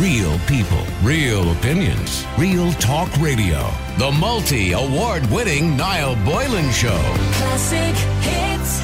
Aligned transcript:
Real 0.00 0.38
people, 0.40 0.84
real 1.02 1.52
opinions, 1.52 2.26
real 2.36 2.70
talk 2.72 3.10
radio. 3.16 3.70
The 3.96 4.12
multi 4.12 4.72
award 4.72 5.24
winning 5.30 5.74
Niall 5.74 6.16
Boylan 6.22 6.70
Show. 6.70 7.00
Classic 7.32 7.96
hits. 8.20 8.82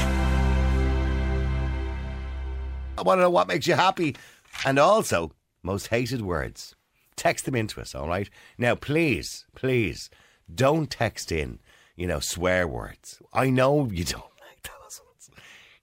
I 2.97 3.03
want 3.03 3.19
to 3.19 3.23
know 3.25 3.31
what 3.31 3.47
makes 3.47 3.67
you 3.67 3.75
happy 3.75 4.17
and 4.65 4.79
also 4.79 5.33
most 5.63 5.89
hated 5.89 6.23
words. 6.23 6.75
Text 7.15 7.45
them 7.45 7.57
into 7.57 7.83
us, 7.83 7.95
all 7.95 8.09
right? 8.09 8.31
Now, 8.57 8.75
please, 8.75 9.45
please 9.55 10.09
don't 10.55 10.91
text 10.91 11.31
in, 11.31 11.59
you 11.95 12.07
know, 12.07 12.21
swear 12.21 12.67
words. 12.67 13.21
I 13.35 13.51
know 13.51 13.87
you 13.93 14.05
don't 14.05 14.23
like 14.23 14.23
those 14.23 14.31
ones. 14.31 14.32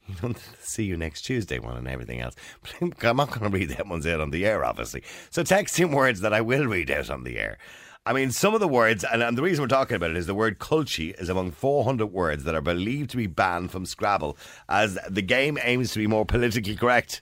You 0.15 0.15
don't 0.21 0.39
see 0.59 0.85
you 0.85 0.97
next 0.97 1.21
Tuesday 1.21 1.59
one 1.59 1.77
and 1.77 1.87
everything 1.87 2.19
else. 2.19 2.35
But 2.79 3.03
I'm 3.03 3.17
not 3.17 3.29
going 3.29 3.51
to 3.51 3.57
read 3.57 3.69
that 3.69 3.87
ones 3.87 4.07
out 4.07 4.21
on 4.21 4.31
the 4.31 4.45
air, 4.45 4.65
obviously. 4.65 5.03
So 5.29 5.43
text 5.43 5.79
in 5.79 5.91
words 5.91 6.21
that 6.21 6.33
I 6.33 6.41
will 6.41 6.65
read 6.65 6.89
out 6.89 7.09
on 7.09 7.23
the 7.23 7.37
air. 7.37 7.57
I 8.05 8.13
mean, 8.13 8.31
some 8.31 8.55
of 8.55 8.59
the 8.59 8.67
words, 8.67 9.03
and, 9.03 9.21
and 9.21 9.37
the 9.37 9.43
reason 9.43 9.61
we're 9.61 9.67
talking 9.67 9.95
about 9.95 10.09
it 10.09 10.17
is 10.17 10.25
the 10.25 10.33
word 10.33 10.57
culchie 10.57 11.13
is 11.21 11.29
among 11.29 11.51
400 11.51 12.07
words 12.07 12.43
that 12.45 12.55
are 12.55 12.61
believed 12.61 13.11
to 13.11 13.17
be 13.17 13.27
banned 13.27 13.71
from 13.71 13.85
Scrabble 13.85 14.35
as 14.67 14.97
the 15.07 15.21
game 15.21 15.59
aims 15.61 15.91
to 15.91 15.99
be 15.99 16.07
more 16.07 16.25
politically 16.25 16.75
correct. 16.75 17.21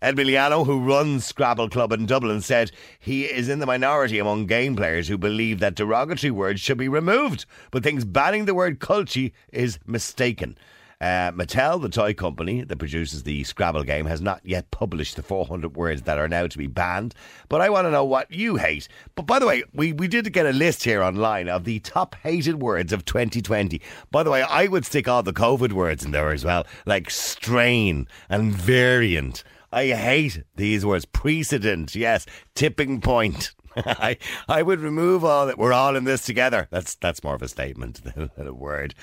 Ed 0.00 0.14
Miliano, 0.14 0.64
who 0.64 0.78
runs 0.86 1.24
Scrabble 1.24 1.68
Club 1.68 1.92
in 1.92 2.06
Dublin, 2.06 2.40
said 2.40 2.70
he 3.00 3.24
is 3.24 3.48
in 3.48 3.58
the 3.58 3.66
minority 3.66 4.20
among 4.20 4.46
game 4.46 4.76
players 4.76 5.08
who 5.08 5.18
believe 5.18 5.58
that 5.58 5.74
derogatory 5.74 6.30
words 6.30 6.60
should 6.60 6.78
be 6.78 6.88
removed, 6.88 7.46
but 7.72 7.82
thinks 7.82 8.04
banning 8.04 8.44
the 8.44 8.54
word 8.54 8.78
culchie 8.78 9.32
is 9.52 9.80
mistaken. 9.86 10.56
Uh, 11.00 11.30
Mattel, 11.30 11.80
the 11.80 11.88
toy 11.88 12.12
company 12.12 12.62
that 12.62 12.78
produces 12.78 13.22
the 13.22 13.44
Scrabble 13.44 13.84
game, 13.84 14.06
has 14.06 14.20
not 14.20 14.40
yet 14.44 14.70
published 14.72 15.14
the 15.14 15.22
400 15.22 15.76
words 15.76 16.02
that 16.02 16.18
are 16.18 16.28
now 16.28 16.46
to 16.48 16.58
be 16.58 16.66
banned. 16.66 17.14
But 17.48 17.60
I 17.60 17.70
want 17.70 17.86
to 17.86 17.90
know 17.92 18.04
what 18.04 18.32
you 18.32 18.56
hate. 18.56 18.88
But 19.14 19.26
by 19.26 19.38
the 19.38 19.46
way, 19.46 19.62
we, 19.72 19.92
we 19.92 20.08
did 20.08 20.32
get 20.32 20.46
a 20.46 20.52
list 20.52 20.82
here 20.82 21.02
online 21.02 21.48
of 21.48 21.64
the 21.64 21.78
top 21.80 22.16
hated 22.16 22.60
words 22.60 22.92
of 22.92 23.04
2020. 23.04 23.80
By 24.10 24.22
the 24.24 24.30
way, 24.30 24.42
I 24.42 24.66
would 24.66 24.84
stick 24.84 25.06
all 25.06 25.22
the 25.22 25.32
COVID 25.32 25.72
words 25.72 26.04
in 26.04 26.10
there 26.10 26.30
as 26.30 26.44
well, 26.44 26.66
like 26.84 27.10
strain 27.10 28.08
and 28.28 28.52
variant. 28.52 29.44
I 29.70 29.88
hate 29.88 30.42
these 30.56 30.84
words. 30.84 31.04
Precedent, 31.04 31.94
yes. 31.94 32.26
Tipping 32.54 33.00
point. 33.00 33.52
I 33.76 34.16
I 34.48 34.62
would 34.62 34.80
remove 34.80 35.24
all 35.24 35.46
that. 35.46 35.58
We're 35.58 35.72
all 35.72 35.94
in 35.94 36.04
this 36.04 36.22
together. 36.24 36.68
That's 36.70 36.94
that's 36.96 37.22
more 37.22 37.34
of 37.34 37.42
a 37.42 37.48
statement 37.48 38.02
than 38.36 38.46
a 38.46 38.52
word. 38.52 38.94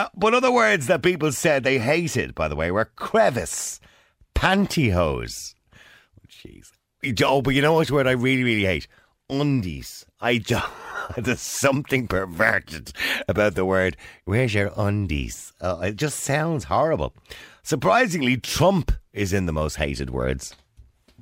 Uh, 0.00 0.08
but 0.16 0.32
other 0.32 0.50
words 0.50 0.86
that 0.86 1.02
people 1.02 1.30
said 1.30 1.62
they 1.62 1.78
hated, 1.78 2.34
by 2.34 2.48
the 2.48 2.56
way, 2.56 2.70
were 2.70 2.86
crevice, 2.86 3.80
pantyhose. 4.34 5.54
Oh, 5.74 6.26
Jeez. 6.26 6.70
Oh, 7.22 7.42
but 7.42 7.54
you 7.54 7.60
know 7.60 7.74
what 7.74 7.90
word 7.90 8.06
I 8.06 8.12
really, 8.12 8.42
really 8.42 8.64
hate? 8.64 8.88
Undies. 9.28 10.06
I 10.18 10.38
just, 10.38 10.66
there's 11.18 11.42
something 11.42 12.08
perverted 12.08 12.92
about 13.28 13.56
the 13.56 13.66
word. 13.66 13.98
Where's 14.24 14.54
your 14.54 14.72
undies? 14.74 15.52
Uh, 15.60 15.80
it 15.82 15.96
just 15.96 16.20
sounds 16.20 16.64
horrible. 16.64 17.14
Surprisingly, 17.62 18.38
Trump 18.38 18.92
is 19.12 19.34
in 19.34 19.44
the 19.44 19.52
most 19.52 19.76
hated 19.76 20.08
words. 20.08 20.56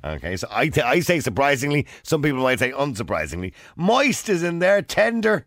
Okay, 0.04 0.36
so 0.36 0.46
I, 0.52 0.68
th- 0.68 0.86
I 0.86 1.00
say 1.00 1.18
surprisingly. 1.18 1.88
Some 2.04 2.22
people 2.22 2.44
might 2.44 2.60
say 2.60 2.70
unsurprisingly. 2.70 3.54
Moist 3.74 4.28
is 4.28 4.44
in 4.44 4.60
there. 4.60 4.82
Tender. 4.82 5.46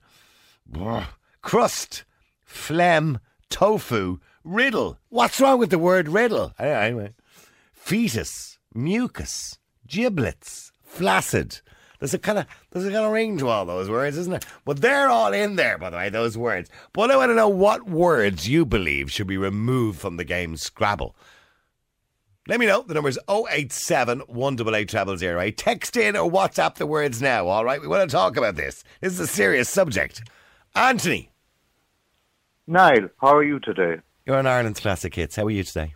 Brr. 0.68 1.08
Crust. 1.42 2.04
Phlegm. 2.52 3.20
Tofu. 3.50 4.20
Riddle. 4.44 5.00
What's 5.10 5.40
wrong 5.40 5.60
with 5.60 5.70
the 5.70 5.80
word 5.80 6.10
riddle? 6.10 6.54
Anyway. 6.60 7.14
Fetus. 7.74 8.60
Mucus. 8.74 9.58
Giblets. 9.88 10.72
Flaccid. 10.84 11.62
There's 12.00 12.14
a 12.16 12.20
kind 12.20 12.40
of 12.40 12.48
there's 12.72 12.86
a 12.86 12.92
kind 12.92 13.06
of 13.06 13.12
ring 13.12 13.38
to 13.38 13.48
all 13.48 13.66
those 13.66 13.90
words, 13.90 14.18
isn't 14.18 14.32
there? 14.32 14.52
But 14.66 14.82
they're 14.82 15.10
all 15.10 15.34
in 15.34 15.56
there, 15.56 15.78
by 15.78 15.92
the 15.92 15.98
way, 15.98 16.10
those 16.10 16.36
words. 16.36 16.70
But 16.94 17.12
I 17.12 17.16
want 17.16 17.30
to 17.30 17.36
know 17.36 17.50
what 17.50 17.88
words 17.88 18.50
you 18.50 18.66
believe 18.66 19.12
should 19.12 19.28
be 19.28 19.38
removed 19.38 20.00
from 20.00 20.18
the 20.18 20.24
game 20.24 20.58
Scrabble. 20.58 21.16
Let 22.48 22.60
me 22.60 22.66
know. 22.66 22.82
The 22.82 22.96
number 22.96 23.10
is 23.10 23.20
087 23.30 24.22
188 24.22 25.20
0008. 25.20 25.58
Text 25.58 25.96
in 25.96 26.18
or 26.18 26.30
WhatsApp 26.30 26.76
the 26.76 26.88
words 26.88 27.22
now, 27.22 27.48
all 27.48 27.64
right? 27.64 27.80
We 27.80 27.88
want 27.88 28.10
to 28.10 28.14
talk 28.14 28.36
about 28.36 28.56
this. 28.56 28.84
This 29.00 29.14
is 29.14 29.20
a 29.20 29.28
serious 29.28 29.70
subject. 29.70 30.24
Anthony, 30.74 31.31
Niall, 32.68 33.10
how 33.20 33.36
are 33.36 33.44
you 33.44 33.60
today? 33.60 34.02
you're 34.26 34.38
on 34.38 34.46
Ireland's 34.46 34.80
Classic 34.80 35.14
Hits. 35.14 35.36
How 35.36 35.46
are 35.46 35.50
you 35.52 35.64
today? 35.64 35.96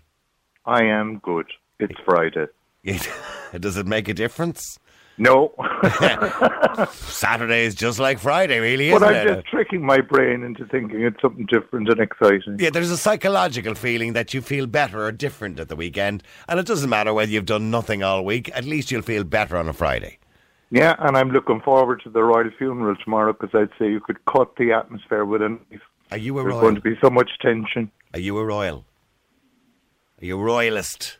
I 0.66 0.84
am 0.84 1.20
good. 1.20 1.46
It's 1.80 1.94
Friday. 2.04 2.48
Does 3.60 3.78
it 3.78 3.86
make 3.86 4.08
a 4.08 4.14
difference? 4.14 4.80
No, 5.18 5.54
Saturday 6.92 7.66
is 7.66 7.74
just 7.76 8.00
like 8.00 8.20
Friday, 8.20 8.60
really, 8.60 8.90
but 8.92 9.02
isn't 9.04 9.16
I'm 9.16 9.28
it? 9.28 9.36
just 9.36 9.48
tricking 9.48 9.86
my 9.86 10.02
brain 10.02 10.44
into 10.44 10.66
thinking 10.66 11.04
it's 11.04 11.22
something 11.22 11.46
different 11.46 11.88
and 11.88 12.00
exciting. 12.02 12.58
Yeah, 12.60 12.72
there's 12.72 12.92
a 12.92 12.98
psychological 12.98 13.76
feeling 13.76 14.12
that 14.14 14.34
you 14.34 14.42
feel 14.42 14.68
better 14.68 15.06
or 15.06 15.14
different 15.14 15.60
at 15.60 15.70
the 15.70 15.76
weekend, 15.78 16.24
and 16.50 16.60
it 16.60 16.66
doesn't 16.66 16.90
matter 16.90 17.14
whether 17.14 17.32
you've 17.32 17.46
done 17.46 17.72
nothing 17.72 18.04
all 18.04 18.26
week. 18.26 18.52
At 18.54 18.66
least 18.66 18.92
you'll 18.92 19.04
feel 19.04 19.24
better 19.24 19.56
on 19.56 19.70
a 19.70 19.74
Friday. 19.74 20.18
Yeah, 20.70 20.96
and 21.00 21.16
I'm 21.16 21.30
looking 21.30 21.62
forward 21.62 22.02
to 22.04 22.10
the 22.10 22.24
royal 22.24 22.50
funeral 22.58 22.98
tomorrow 22.98 23.32
because 23.32 23.52
I'd 23.54 23.78
say 23.80 23.90
you 23.90 24.02
could 24.02 24.26
cut 24.26 24.58
the 24.58 24.74
atmosphere 24.74 25.24
with 25.24 25.42
a 25.42 25.50
knife. 25.50 25.82
Are 26.12 26.18
you 26.18 26.38
a 26.40 26.44
There's 26.44 26.52
royal? 26.54 26.62
going 26.62 26.76
to 26.76 26.82
be 26.82 26.96
so 27.02 27.10
much 27.10 27.32
tension. 27.42 27.92
Are 28.14 28.20
you 28.20 28.38
a 28.38 28.46
royal? 28.46 28.86
Are 30.22 30.26
you 30.26 30.40
a 30.40 30.44
royalist? 30.44 31.18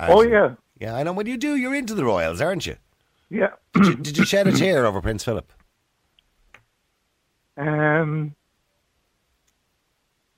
Oh 0.00 0.22
yeah, 0.22 0.54
yeah. 0.78 0.94
I 0.94 1.02
know. 1.02 1.12
When 1.12 1.26
you 1.26 1.36
do, 1.36 1.56
you're 1.56 1.74
into 1.74 1.94
the 1.94 2.04
royals, 2.04 2.40
aren't 2.40 2.66
you? 2.66 2.76
yeah. 3.30 3.48
Did 3.74 3.86
you, 3.86 3.94
did 3.96 4.18
you 4.18 4.24
shed 4.24 4.46
a 4.48 4.52
tear 4.52 4.84
over 4.86 5.00
Prince 5.00 5.24
Philip? 5.24 5.52
Um, 7.56 8.36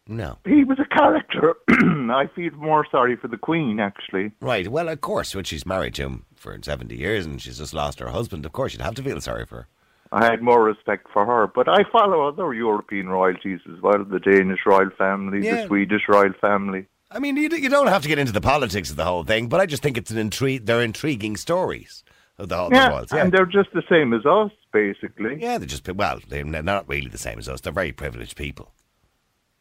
No. 0.09 0.39
he 0.47 0.65
was 0.65 0.79
a 0.79 0.87
character. 0.87 1.55
I 1.71 2.29
feel 2.35 2.53
more 2.55 2.87
sorry 2.91 3.15
for 3.17 3.29
the 3.29 3.37
Queen 3.37 3.79
actually. 3.79 4.33
Right. 4.41 4.67
Well, 4.69 4.89
of 4.89 5.03
course, 5.03 5.35
when 5.35 5.45
she's 5.45 5.67
married 5.67 5.95
to 5.97 6.03
him 6.05 6.25
for 6.35 6.59
seventy 6.63 6.97
years 6.97 7.27
and 7.27 7.41
she's 7.41 7.59
just 7.59 7.75
lost 7.75 8.01
her 8.01 8.09
husband, 8.09 8.47
of 8.47 8.53
course 8.53 8.73
you'd 8.73 8.81
have 8.83 8.95
to 8.95 9.03
feel 9.03 9.21
sorry 9.21 9.45
for 9.45 9.57
her. 9.57 9.69
I 10.13 10.25
had 10.25 10.43
more 10.43 10.63
respect 10.65 11.07
for 11.13 11.25
her, 11.25 11.47
but 11.47 11.69
I 11.69 11.85
follow 11.93 12.27
other 12.27 12.53
European 12.53 13.09
royalties 13.09 13.61
as 13.73 13.81
well: 13.81 14.05
the 14.05 14.19
Danish 14.21 14.61
royal 14.67 14.91
family, 14.99 15.45
Yeah. 15.47 15.63
the 15.63 15.67
Swedish 15.69 16.03
royal 16.09 16.33
family. 16.41 16.87
I 17.13 17.19
mean, 17.19 17.37
you, 17.37 17.49
you 17.51 17.69
don't 17.69 17.89
have 17.89 18.03
to 18.03 18.09
get 18.09 18.19
into 18.19 18.33
the 18.33 18.41
politics 18.41 18.91
of 18.91 18.97
the 18.97 19.05
whole 19.05 19.25
thing, 19.25 19.49
but 19.49 19.61
I 19.61 19.67
just 19.67 19.83
think 19.83 19.97
it's 19.99 20.11
an 20.13 20.31
intri- 20.31 20.65
They're 20.65 20.83
intriguing 20.83 21.37
stories 21.37 22.05
of 22.39 22.49
the 22.49 22.57
whole 22.57 22.71
Yeah. 22.73 23.05
Yeah. 23.13 23.23
and 23.25 23.33
they're 23.33 23.47
just 23.47 23.71
the 23.73 23.83
same 23.89 24.13
as 24.15 24.25
us, 24.27 24.51
basically. 24.73 25.37
yeah, 25.41 25.59
they're 25.59 25.67
just 25.67 25.89
well, 25.93 26.21
they're 26.29 26.45
not 26.45 26.89
really 26.89 27.09
the 27.09 27.19
same 27.19 27.39
as 27.39 27.49
us. 27.49 27.61
They're 27.61 27.73
very 27.73 27.93
privileged 27.93 28.37
people. 28.37 28.73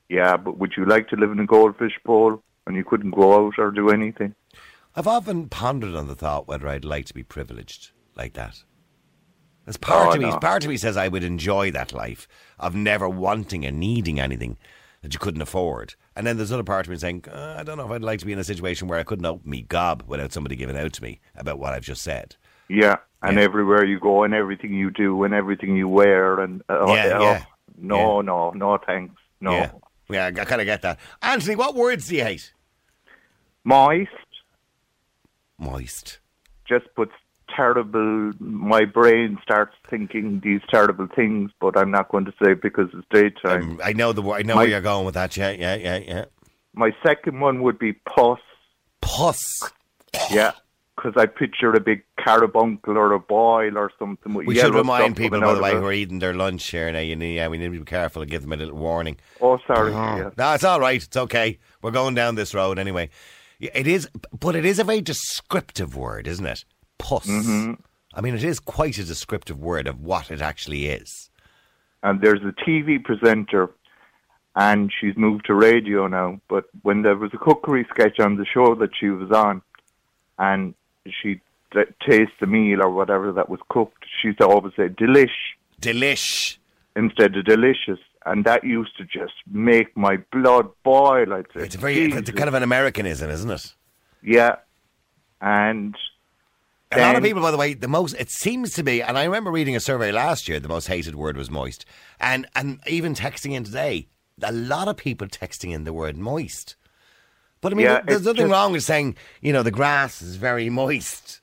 Yeah, 0.09 0.37
but 0.37 0.57
would 0.57 0.73
you 0.77 0.85
like 0.85 1.07
to 1.09 1.15
live 1.15 1.31
in 1.31 1.39
a 1.39 1.45
goldfish 1.45 1.93
bowl 2.03 2.41
and 2.65 2.75
you 2.75 2.83
couldn't 2.83 3.11
go 3.11 3.45
out 3.47 3.53
or 3.59 3.69
do 3.71 3.89
anything? 3.89 4.33
I've 4.95 5.07
often 5.07 5.49
pondered 5.49 5.93
on 5.95 6.07
the 6.07 6.15
thought 6.15 6.47
whether 6.47 6.67
I'd 6.67 6.85
like 6.85 7.05
to 7.05 7.13
be 7.13 7.23
privileged 7.23 7.91
like 8.15 8.33
that. 8.33 8.63
As 9.69 9.77
part 9.77 10.07
Oh, 10.07 10.11
of 10.13 10.19
me, 10.19 10.29
no. 10.31 10.39
part 10.39 10.63
of 10.63 10.69
me 10.69 10.77
says 10.77 10.97
I 10.97 11.07
would 11.09 11.23
enjoy 11.23 11.69
that 11.71 11.93
life 11.93 12.27
of 12.57 12.73
never 12.73 13.07
wanting 13.07 13.63
and 13.63 13.79
needing 13.79 14.19
anything 14.19 14.57
that 15.03 15.13
you 15.13 15.19
couldn't 15.19 15.43
afford. 15.43 15.93
And 16.15 16.25
then 16.25 16.37
there's 16.37 16.49
another 16.49 16.63
part 16.63 16.87
of 16.87 16.89
me 16.91 16.97
saying, 16.97 17.25
uh, 17.31 17.57
I 17.59 17.61
don't 17.63 17.77
know 17.77 17.85
if 17.85 17.91
I'd 17.91 18.01
like 18.01 18.17
to 18.21 18.25
be 18.25 18.33
in 18.33 18.39
a 18.39 18.43
situation 18.43 18.87
where 18.87 18.97
I 18.97 19.03
couldn't 19.03 19.27
open 19.27 19.47
me 19.47 19.61
gob 19.61 20.03
without 20.07 20.33
somebody 20.33 20.55
giving 20.55 20.75
out 20.75 20.91
to 20.93 21.03
me 21.03 21.19
about 21.35 21.59
what 21.59 21.73
I've 21.73 21.83
just 21.83 22.01
said. 22.01 22.35
Yeah, 22.67 22.95
and 23.21 23.37
Yeah. 23.37 23.43
everywhere 23.43 23.85
you 23.85 23.99
go 23.99 24.23
and 24.23 24.33
everything 24.33 24.73
you 24.73 24.89
do 24.89 25.23
and 25.23 25.35
everything 25.35 25.75
you 25.75 25.87
wear 25.87 26.39
and 26.39 26.63
uh, 26.67 26.87
Yeah, 26.87 27.17
oh, 27.19 27.23
yeah. 27.23 27.43
no, 27.77 28.21
no, 28.21 28.49
no, 28.49 28.79
thanks, 28.83 29.13
no. 29.39 29.51
Yeah, 29.51 29.71
yeah, 30.09 30.25
I 30.41 30.45
kind 30.45 30.61
of 30.61 30.65
get 30.65 30.81
that. 30.81 30.97
Anthony, 31.21 31.55
what 31.55 31.75
words 31.75 32.07
do 32.07 32.15
you 32.15 32.23
hate? 32.23 32.53
Moist 33.63 34.09
Moist. 35.59 36.17
just 36.67 36.85
puts 36.95 37.11
terrible. 37.59 38.31
My 38.39 38.85
brain 38.85 39.37
starts 39.43 39.75
thinking 39.89 40.41
these 40.43 40.61
terrible 40.69 41.07
things, 41.15 41.51
but 41.59 41.77
I'm 41.77 41.91
not 41.91 42.09
going 42.09 42.25
to 42.25 42.31
say 42.41 42.51
it 42.51 42.61
because 42.61 42.89
it's 42.93 43.07
daytime. 43.11 43.71
Um, 43.71 43.81
I 43.83 43.93
know 43.93 44.13
the. 44.13 44.23
I 44.31 44.41
know 44.41 44.55
My- 44.55 44.61
where 44.61 44.69
you're 44.69 44.81
going 44.81 45.05
with 45.05 45.15
that. 45.15 45.35
Yeah, 45.35 45.51
yeah, 45.51 45.75
yeah, 45.75 45.97
yeah. 45.97 46.25
My 46.73 46.91
second 47.05 47.39
one 47.39 47.61
would 47.63 47.77
be 47.79 47.93
pus. 47.93 48.39
Pus. 49.01 49.41
Yeah. 50.31 50.51
Because 50.95 51.13
I 51.15 51.27
picture 51.27 51.71
a 51.71 51.79
big 51.79 52.03
carbuncle 52.19 52.97
or 52.97 53.13
a 53.13 53.19
boil 53.19 53.77
or 53.77 53.89
something. 53.97 54.33
We 54.33 54.55
should 54.55 54.75
remind 54.75 55.15
people, 55.15 55.39
by 55.39 55.53
the 55.53 55.61
way, 55.61 55.71
who 55.71 55.85
are 55.85 55.93
eating 55.93 56.19
their 56.19 56.33
lunch 56.33 56.67
here 56.69 56.91
now. 56.91 56.99
You 56.99 57.15
need, 57.15 57.35
yeah, 57.35 57.47
we 57.47 57.57
need 57.57 57.71
to 57.71 57.79
be 57.79 57.85
careful 57.85 58.21
and 58.21 58.29
give 58.29 58.41
them 58.41 58.51
a 58.51 58.57
little 58.57 58.75
warning. 58.75 59.17
Oh, 59.39 59.59
sorry. 59.65 59.93
yeah. 59.93 60.31
No, 60.37 60.53
it's 60.53 60.65
all 60.65 60.79
right. 60.81 61.01
It's 61.01 61.15
okay. 61.15 61.57
We're 61.81 61.91
going 61.91 62.15
down 62.15 62.35
this 62.35 62.53
road 62.53 62.77
anyway. 62.77 63.09
It 63.61 63.87
is, 63.87 64.09
but 64.37 64.57
it 64.57 64.65
is 64.65 64.77
a 64.77 64.83
very 64.83 64.99
descriptive 65.01 65.95
word, 65.95 66.27
isn't 66.27 66.45
it? 66.45 66.65
Puss. 66.99 67.25
Mm-hmm. 67.25 67.73
I 68.13 68.21
mean, 68.21 68.35
it 68.35 68.43
is 68.43 68.59
quite 68.59 68.97
a 68.97 69.03
descriptive 69.03 69.59
word 69.59 69.87
of 69.87 70.01
what 70.01 70.29
it 70.31 70.41
actually 70.41 70.87
is. 70.87 71.29
And 72.03 72.21
there's 72.21 72.41
a 72.41 72.53
TV 72.69 73.03
presenter, 73.03 73.69
and 74.55 74.91
she's 74.99 75.15
moved 75.17 75.45
to 75.47 75.53
radio 75.53 76.07
now. 76.07 76.39
But 76.49 76.65
when 76.83 77.01
there 77.01 77.15
was 77.15 77.31
a 77.33 77.37
cookery 77.37 77.85
sketch 77.89 78.19
on 78.19 78.37
the 78.37 78.45
show 78.45 78.75
that 78.75 78.91
she 78.99 79.09
was 79.09 79.31
on, 79.31 79.61
and 80.37 80.73
she 81.21 81.41
t- 81.73 81.81
taste 82.07 82.31
the 82.39 82.47
meal 82.47 82.81
or 82.83 82.89
whatever 82.89 83.31
that 83.33 83.49
was 83.49 83.59
cooked, 83.69 84.05
she 84.21 84.29
used 84.29 84.39
to 84.39 84.47
always 84.47 84.73
say 84.75 84.87
delish 84.87 85.27
Delish. 85.81 86.57
instead 86.95 87.35
of 87.35 87.45
delicious. 87.45 87.99
And 88.25 88.43
that 88.45 88.63
used 88.63 88.95
to 88.97 89.05
just 89.05 89.33
make 89.49 89.95
my 89.95 90.17
blood 90.31 90.67
boil. 90.83 91.33
I'd 91.33 91.45
say. 91.55 91.63
It's 91.65 91.75
a 91.75 91.77
very 91.77 91.97
it's 92.05 92.15
Jesus. 92.15 92.35
kind 92.35 92.47
of 92.49 92.53
an 92.53 92.63
Americanism, 92.63 93.29
isn't 93.29 93.49
it? 93.49 93.73
Yeah. 94.21 94.55
And 95.41 95.95
A 96.91 96.99
lot 96.99 97.15
of 97.15 97.23
people, 97.23 97.41
by 97.41 97.51
the 97.51 97.57
way, 97.57 97.75
the 97.75 97.87
most 97.87 98.15
it 98.17 98.31
seems 98.31 98.73
to 98.73 98.83
be, 98.83 99.01
and 99.03 99.15
I 99.17 99.23
remember 99.25 99.51
reading 99.51 99.75
a 99.75 99.79
survey 99.79 100.11
last 100.11 100.47
year. 100.47 100.59
The 100.59 100.67
most 100.67 100.87
hated 100.87 101.13
word 101.15 101.37
was 101.37 101.49
moist, 101.51 101.85
and 102.19 102.47
and 102.55 102.79
even 102.87 103.13
texting 103.13 103.53
in 103.53 103.63
today, 103.63 104.07
a 104.41 104.51
lot 104.51 104.87
of 104.87 104.97
people 104.97 105.27
texting 105.27 105.71
in 105.71 105.83
the 105.83 105.93
word 105.93 106.17
moist. 106.17 106.75
But 107.61 107.73
I 107.73 107.75
mean, 107.75 107.85
Yeah, 107.85 108.01
there's 108.01 108.23
nothing 108.25 108.43
just- 108.43 108.51
wrong 108.51 108.71
with 108.71 108.83
saying 108.83 109.17
you 109.41 109.53
know 109.53 109.61
the 109.61 109.69
grass 109.71 110.21
is 110.23 110.35
very 110.37 110.69
moist. 110.71 111.41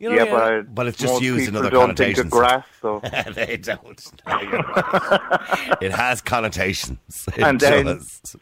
You 0.00 0.10
know, 0.10 0.16
yeah, 0.16 0.34
I 0.34 0.50
but, 0.62 0.74
but 0.74 0.86
it's 0.88 0.98
just 0.98 1.20
used 1.22 1.48
in 1.48 1.54
other 1.56 1.70
don't 1.70 1.96
think 1.96 2.16
connotations. 2.16 2.26
of 2.26 2.30
grass, 2.30 2.66
so 2.80 3.00
they 3.34 3.56
don't. 3.56 4.12
No, 4.26 4.32
right. 4.34 5.76
it 5.80 5.92
has 5.92 6.20
connotations. 6.20 6.98
It 7.36 7.38
And 7.42 7.60
then- 7.60 7.84
does. 7.86 8.36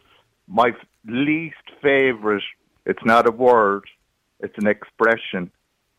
my 0.49 0.73
least 1.07 1.57
favorite. 1.83 2.43
It's 2.87 3.05
not 3.05 3.27
a 3.27 3.31
word; 3.31 3.85
it's 4.41 4.55
an 4.59 4.67
expression. 4.69 5.51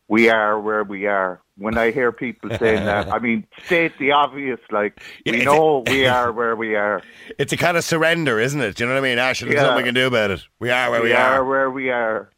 We 0.08 0.30
are 0.30 0.58
where 0.58 0.84
we 0.84 1.06
are. 1.06 1.40
When 1.58 1.76
I 1.76 1.90
hear 1.90 2.12
people 2.12 2.50
saying 2.58 2.84
that, 2.84 3.12
I 3.12 3.18
mean, 3.18 3.46
state 3.66 3.92
the 3.98 4.12
obvious. 4.12 4.58
Like 4.70 5.00
we 5.26 5.32
it's 5.32 5.42
a- 5.42 5.44
know 5.44 5.82
we 5.86 6.06
are 6.16 6.32
where 6.32 6.56
we 6.56 6.74
are. 6.76 7.02
It's 7.38 7.52
a 7.52 7.56
kind 7.56 7.76
of 7.76 7.84
surrender, 7.84 8.40
isn't 8.40 8.60
it? 8.60 8.76
Do 8.76 8.84
you 8.84 8.88
know 8.88 8.94
what 8.94 9.04
I 9.04 9.08
mean? 9.08 9.18
Actually, 9.18 9.50
there's 9.52 9.62
Yeah. 9.62 9.68
nothing 9.70 9.84
we 9.84 9.88
can 9.88 9.94
do 9.94 10.06
about 10.06 10.30
it. 10.30 10.40
We 10.60 10.70
are 10.70 10.90
where 10.90 11.02
we, 11.02 11.12
are. 11.12 11.14
we 11.14 11.20
are. 11.22 11.34
are 11.40 11.44
where 11.44 11.70
we 11.70 11.90
are. 11.90 12.30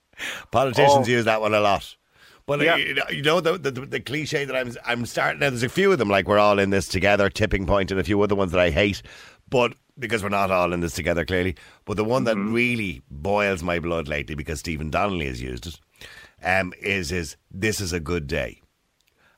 Politicians 0.51 1.07
Oh. 1.09 1.11
use 1.11 1.25
that 1.27 1.41
one 1.41 1.55
a 1.55 1.61
lot. 1.61 1.97
But 2.47 2.61
uh, 2.61 2.65
Yeah. 2.65 2.77
you 2.77 2.95
know, 2.95 3.05
you 3.11 3.23
know 3.23 3.41
the, 3.41 3.57
the 3.59 3.71
the 3.71 4.01
cliche 4.01 4.45
that 4.45 4.57
I'm 4.57 4.73
I'm 4.85 5.07
starting 5.07 5.39
now. 5.41 5.51
There's 5.51 5.63
a 5.63 5.69
few 5.69 5.93
of 5.93 5.99
them 5.99 6.09
like 6.09 6.27
we're 6.27 6.39
all 6.39 6.59
in 6.59 6.71
this 6.71 6.89
together. 6.89 7.31
Tipping 7.31 7.67
point 7.67 7.91
and 7.93 8.01
a 8.01 8.05
few 8.05 8.21
other 8.23 8.35
ones 8.35 8.51
that 8.53 8.61
I 8.61 8.71
hate, 8.71 9.03
but 9.49 9.75
because 9.99 10.23
we're 10.23 10.31
not 10.31 10.51
all 10.51 10.73
in 10.73 10.81
this 10.81 10.95
together 10.95 11.25
clearly. 11.25 11.55
But 11.85 11.97
the 11.99 12.05
one 12.05 12.25
that 12.25 12.37
really 12.37 13.03
boils 13.11 13.63
my 13.63 13.79
blood 13.79 14.09
lately 14.09 14.35
because 14.35 14.59
Stephen 14.59 14.91
Donnelly 14.91 15.27
has 15.27 15.41
used 15.41 15.67
it 15.67 15.79
um, 16.43 16.73
is 16.81 17.13
is 17.13 17.37
this 17.51 17.81
is 17.81 17.93
a 17.93 18.01
good 18.01 18.27
day. 18.27 18.61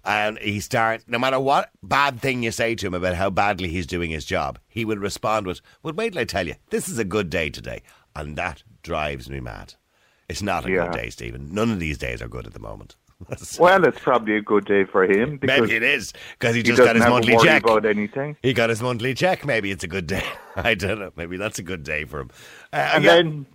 And 0.04 0.36
he 0.38 0.58
starts, 0.58 1.04
no 1.06 1.16
matter 1.16 1.38
what 1.38 1.70
bad 1.80 2.20
thing 2.20 2.42
you 2.42 2.50
say 2.50 2.74
to 2.74 2.86
him 2.88 2.94
about 2.94 3.14
how 3.14 3.30
badly 3.30 3.68
he's 3.68 3.86
doing 3.86 4.10
his 4.10 4.24
job, 4.24 4.58
he 4.66 4.84
will 4.84 4.96
respond 4.96 5.46
with, 5.46 5.60
Well, 5.84 5.94
wait 5.94 6.12
till 6.14 6.22
I 6.22 6.24
tell 6.24 6.44
you, 6.46 6.54
this 6.70 6.88
is 6.88 6.98
a 6.98 7.04
good 7.04 7.30
day 7.30 7.50
today. 7.50 7.82
And 8.16 8.34
that 8.36 8.64
drives 8.82 9.30
me 9.30 9.38
mad. 9.38 9.74
It's 10.28 10.42
not 10.42 10.66
a 10.66 10.70
Yeah. 10.70 10.86
good 10.88 10.94
day, 10.94 11.10
Stephen. 11.10 11.54
None 11.54 11.70
of 11.70 11.78
these 11.78 11.98
days 11.98 12.20
are 12.20 12.26
good 12.26 12.46
at 12.48 12.52
the 12.52 12.58
moment. 12.58 12.96
Well, 13.60 13.84
it's 13.84 14.00
probably 14.00 14.36
a 14.36 14.42
good 14.42 14.64
day 14.64 14.84
for 14.84 15.04
him 15.04 15.36
because 15.40 15.60
maybe 15.60 15.76
it 15.76 15.84
is, 15.84 16.12
because 16.36 16.56
he 16.56 16.58
he 16.58 16.62
just 16.64 16.78
doesn't 16.78 16.96
got 16.98 17.04
his 17.04 17.08
monthly 17.08 17.36
check. 17.46 17.62
about 17.62 17.86
anything. 17.86 18.36
He 18.42 18.52
got 18.52 18.70
his 18.70 18.82
monthly 18.82 19.14
check. 19.14 19.46
Maybe 19.46 19.70
it's 19.70 19.84
a 19.84 19.88
good 19.88 20.08
day. 20.08 20.24
I 20.56 20.74
don't 20.74 20.98
know. 20.98 21.12
Maybe 21.14 21.36
that's 21.36 21.60
a 21.60 21.62
good 21.62 21.84
day 21.84 22.04
for 22.04 22.18
him. 22.18 22.30
Uh, 22.72 22.90
And 22.94 23.04
yeah. 23.04 23.14
then 23.14 23.46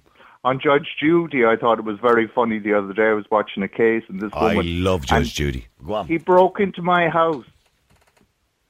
on 0.44 0.60
Judge 0.60 0.96
Judy, 1.00 1.46
I 1.46 1.56
thought 1.56 1.80
it 1.80 1.86
was 1.86 2.00
very 2.00 2.28
funny 2.28 2.60
the 2.60 2.74
other 2.74 2.94
day. 2.94 3.08
I 3.08 3.14
was 3.14 3.26
watching 3.32 3.64
a 3.64 3.68
case, 3.68 4.04
and 4.08 4.22
this 4.22 4.32
I 4.34 4.56
woman 4.56 4.84
love 4.84 5.06
Judge 5.06 5.34
Judy. 5.34 5.68
Go 5.86 5.94
on. 5.96 6.08
He 6.08 6.18
broke 6.18 6.60
into 6.60 6.82
my 6.82 7.10
house, 7.10 7.46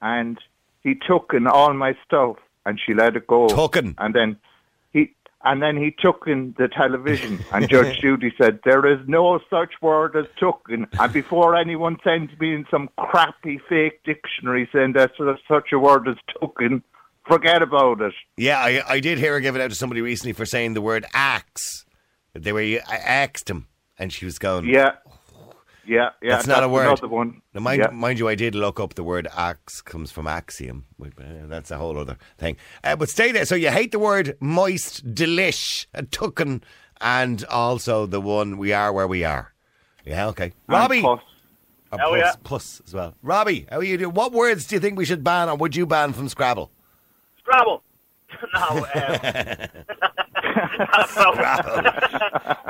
and 0.00 0.38
he 0.82 0.94
took 0.94 1.32
in 1.34 1.46
all 1.46 1.72
my 1.74 1.96
stuff, 2.04 2.36
and 2.64 2.80
she 2.84 2.94
let 2.94 3.16
it 3.16 3.26
go. 3.26 3.48
Tooken. 3.48 3.94
and 3.98 4.14
then 4.14 4.36
he 4.92 5.14
and 5.44 5.62
then 5.62 5.76
he 5.76 5.94
took 5.96 6.24
in 6.26 6.54
the 6.58 6.68
television. 6.68 7.38
And 7.52 7.68
Judge 7.68 8.00
Judy 8.00 8.32
said, 8.40 8.60
"There 8.64 8.86
is 8.86 9.00
no 9.06 9.38
such 9.50 9.74
word 9.82 10.16
as 10.16 10.26
tooken." 10.40 10.86
And 10.98 11.12
before 11.12 11.54
anyone 11.54 11.98
sends 12.02 12.32
me 12.40 12.54
in 12.54 12.66
some 12.70 12.88
crappy 12.98 13.60
fake 13.68 14.02
dictionary 14.04 14.68
saying 14.72 14.94
there's 14.94 15.10
such 15.46 15.72
a 15.72 15.78
word 15.78 16.08
as 16.08 16.16
tooken, 16.40 16.82
forget 17.28 17.62
about 17.62 18.00
it. 18.00 18.14
Yeah, 18.36 18.58
I, 18.58 18.82
I 18.88 19.00
did 19.00 19.18
hear 19.18 19.34
her 19.34 19.40
give 19.40 19.56
it 19.56 19.62
out 19.62 19.70
to 19.70 19.76
somebody 19.76 20.00
recently 20.00 20.32
for 20.32 20.46
saying 20.46 20.74
the 20.74 20.80
word 20.80 21.06
axe. 21.12 21.84
They 22.34 22.52
were 22.52 22.60
I 22.60 22.96
asked 22.96 23.48
him, 23.48 23.66
and 23.98 24.12
she 24.12 24.24
was 24.24 24.38
going, 24.38 24.68
Yeah. 24.68 24.92
Yeah, 25.86 26.10
yeah, 26.20 26.32
That's 26.32 26.46
not 26.46 26.62
a 26.62 26.68
word. 26.68 26.86
Another 26.86 27.08
one. 27.08 27.40
Now, 27.54 27.62
mind, 27.62 27.80
yeah. 27.80 27.90
mind 27.90 28.18
you, 28.18 28.28
I 28.28 28.34
did 28.34 28.54
look 28.54 28.78
up 28.78 28.92
the 28.92 29.02
word 29.02 29.26
axe 29.34 29.80
comes 29.80 30.12
from 30.12 30.26
axiom. 30.26 30.84
Uh, 31.02 31.06
That's 31.46 31.70
a 31.70 31.78
whole 31.78 31.96
other 31.96 32.18
thing. 32.36 32.58
Uh, 32.84 32.94
but 32.94 33.08
stay 33.08 33.32
there. 33.32 33.46
So 33.46 33.54
you 33.54 33.70
hate 33.70 33.92
the 33.92 33.98
word 33.98 34.36
moist, 34.38 35.14
delish, 35.14 35.86
and 35.94 36.10
tooken, 36.10 36.62
and 37.00 37.42
also 37.46 38.04
the 38.04 38.20
one 38.20 38.58
we 38.58 38.74
are 38.74 38.92
where 38.92 39.08
we 39.08 39.24
are. 39.24 39.54
Yeah, 40.04 40.26
okay. 40.28 40.44
And 40.44 40.52
Robbie. 40.68 41.00
puss. 41.00 41.20
Plus, 41.90 42.18
yeah. 42.18 42.34
plus 42.44 42.82
as 42.86 42.92
well. 42.92 43.14
Robbie, 43.22 43.66
how 43.70 43.78
are 43.78 43.84
you 43.84 43.96
doing? 43.96 44.12
What 44.12 44.32
words 44.32 44.66
do 44.66 44.76
you 44.76 44.80
think 44.80 44.98
we 44.98 45.06
should 45.06 45.24
ban, 45.24 45.48
or 45.48 45.56
would 45.56 45.74
you 45.74 45.86
ban 45.86 46.12
from 46.12 46.28
Scrabble? 46.28 46.70
Scrabble. 47.48 47.82
no, 48.54 48.60
um, 48.68 48.84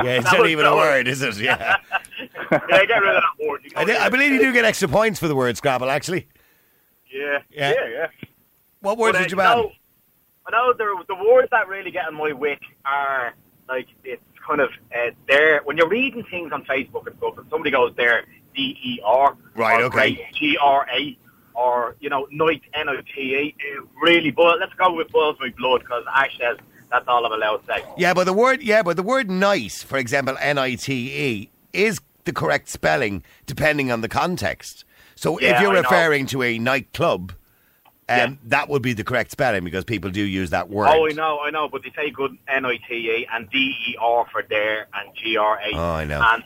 Yeah, 0.04 0.16
it's 0.16 0.30
That 0.30 0.38
not 0.38 0.46
even 0.48 0.66
a 0.66 0.74
word, 0.76 1.08
is 1.08 1.20
it? 1.22 1.36
Yeah. 1.38 1.76
yeah, 2.50 2.58
get 2.68 3.02
rid 3.02 3.16
of 3.16 3.22
that 3.22 3.46
word. 3.48 3.60
I, 3.76 3.84
know, 3.84 3.98
I 3.98 4.08
believe 4.08 4.32
you 4.32 4.38
do 4.40 4.52
get 4.52 4.64
extra 4.64 4.88
points 4.88 5.18
for 5.18 5.26
the 5.28 5.34
word 5.34 5.56
Scrabble, 5.56 5.90
actually. 5.90 6.26
Yeah, 7.12 7.38
Yeah. 7.50 7.72
yeah, 7.74 7.88
yeah. 7.88 8.06
What 8.80 8.98
words 8.98 9.14
But, 9.14 9.18
uh, 9.18 9.22
would 9.22 9.30
you 9.32 9.36
ban? 9.36 9.56
know, 9.56 9.72
I 10.46 10.50
know 10.52 10.72
the 10.72 11.04
the 11.08 11.14
words 11.16 11.48
that 11.50 11.66
really 11.68 11.90
get 11.90 12.06
on 12.06 12.14
my 12.14 12.32
wick 12.32 12.60
are 12.84 13.34
like 13.68 13.88
it's 14.04 14.22
kind 14.46 14.60
of 14.60 14.70
uh, 14.96 15.10
there 15.28 15.60
when 15.64 15.76
you're 15.76 15.88
reading 15.88 16.24
things 16.30 16.52
on 16.52 16.64
Facebook 16.64 17.06
and 17.06 17.16
stuff, 17.18 17.36
and 17.38 17.46
somebody 17.50 17.70
goes 17.70 17.92
there 17.96 18.24
D 18.54 18.78
E 18.82 19.00
R 19.04 19.36
Right, 19.56 19.82
okay. 19.82 20.28
G 20.34 20.56
R 20.60 20.86
A 20.94 21.18
or 21.58 21.96
you 22.00 22.08
know 22.08 22.26
night 22.30 22.62
N 22.74 22.88
I 22.88 23.00
T 23.14 23.34
E. 23.34 23.54
Really, 24.00 24.30
but 24.30 24.58
let's 24.60 24.72
go 24.74 24.92
with 24.94 25.10
boils 25.10 25.36
my 25.40 25.50
blood 25.58 25.80
because 25.80 26.04
Ash 26.14 26.36
says 26.38 26.56
that's 26.90 27.06
all 27.08 27.26
I'm 27.26 27.32
allowed 27.32 27.58
to 27.58 27.66
say. 27.66 27.84
Yeah, 27.96 28.14
but 28.14 28.24
the 28.24 28.32
word 28.32 28.62
yeah, 28.62 28.82
but 28.82 28.96
the 28.96 29.02
word 29.02 29.28
nice, 29.30 29.82
for 29.82 29.98
example, 29.98 30.36
N 30.40 30.58
I 30.58 30.76
T 30.76 30.92
E, 30.94 31.50
is 31.72 32.00
the 32.24 32.32
correct 32.32 32.68
spelling 32.68 33.22
depending 33.46 33.90
on 33.90 34.00
the 34.00 34.08
context. 34.08 34.84
So 35.14 35.38
if 35.38 35.60
you're 35.60 35.70
I 35.70 35.74
know. 35.74 35.80
referring 35.80 36.26
to 36.26 36.42
a 36.44 36.58
nightclub, 36.58 37.32
um, 38.10 38.16
Yeah. 38.16 38.28
that 38.44 38.68
would 38.68 38.82
be 38.82 38.92
the 38.92 39.02
correct 39.04 39.32
spelling 39.32 39.64
because 39.64 39.84
people 39.84 40.10
do 40.10 40.22
use 40.22 40.50
that 40.50 40.68
word. 40.70 40.88
Oh, 40.90 41.08
I 41.08 41.12
know, 41.12 41.40
I 41.40 41.50
know, 41.50 41.68
but 41.68 41.82
they 41.82 41.90
say 41.96 42.10
good 42.10 42.38
N 42.46 42.64
I 42.64 42.76
T 42.88 42.94
E 42.94 43.26
and 43.32 43.50
D 43.50 43.74
E 43.88 43.96
R 44.00 44.26
for 44.30 44.44
there 44.48 44.86
and 44.94 45.14
G 45.16 45.36
R 45.36 45.58
A. 45.58 45.74
Oh, 45.76 45.92
I 45.94 46.04
know. 46.04 46.22
And 46.32 46.44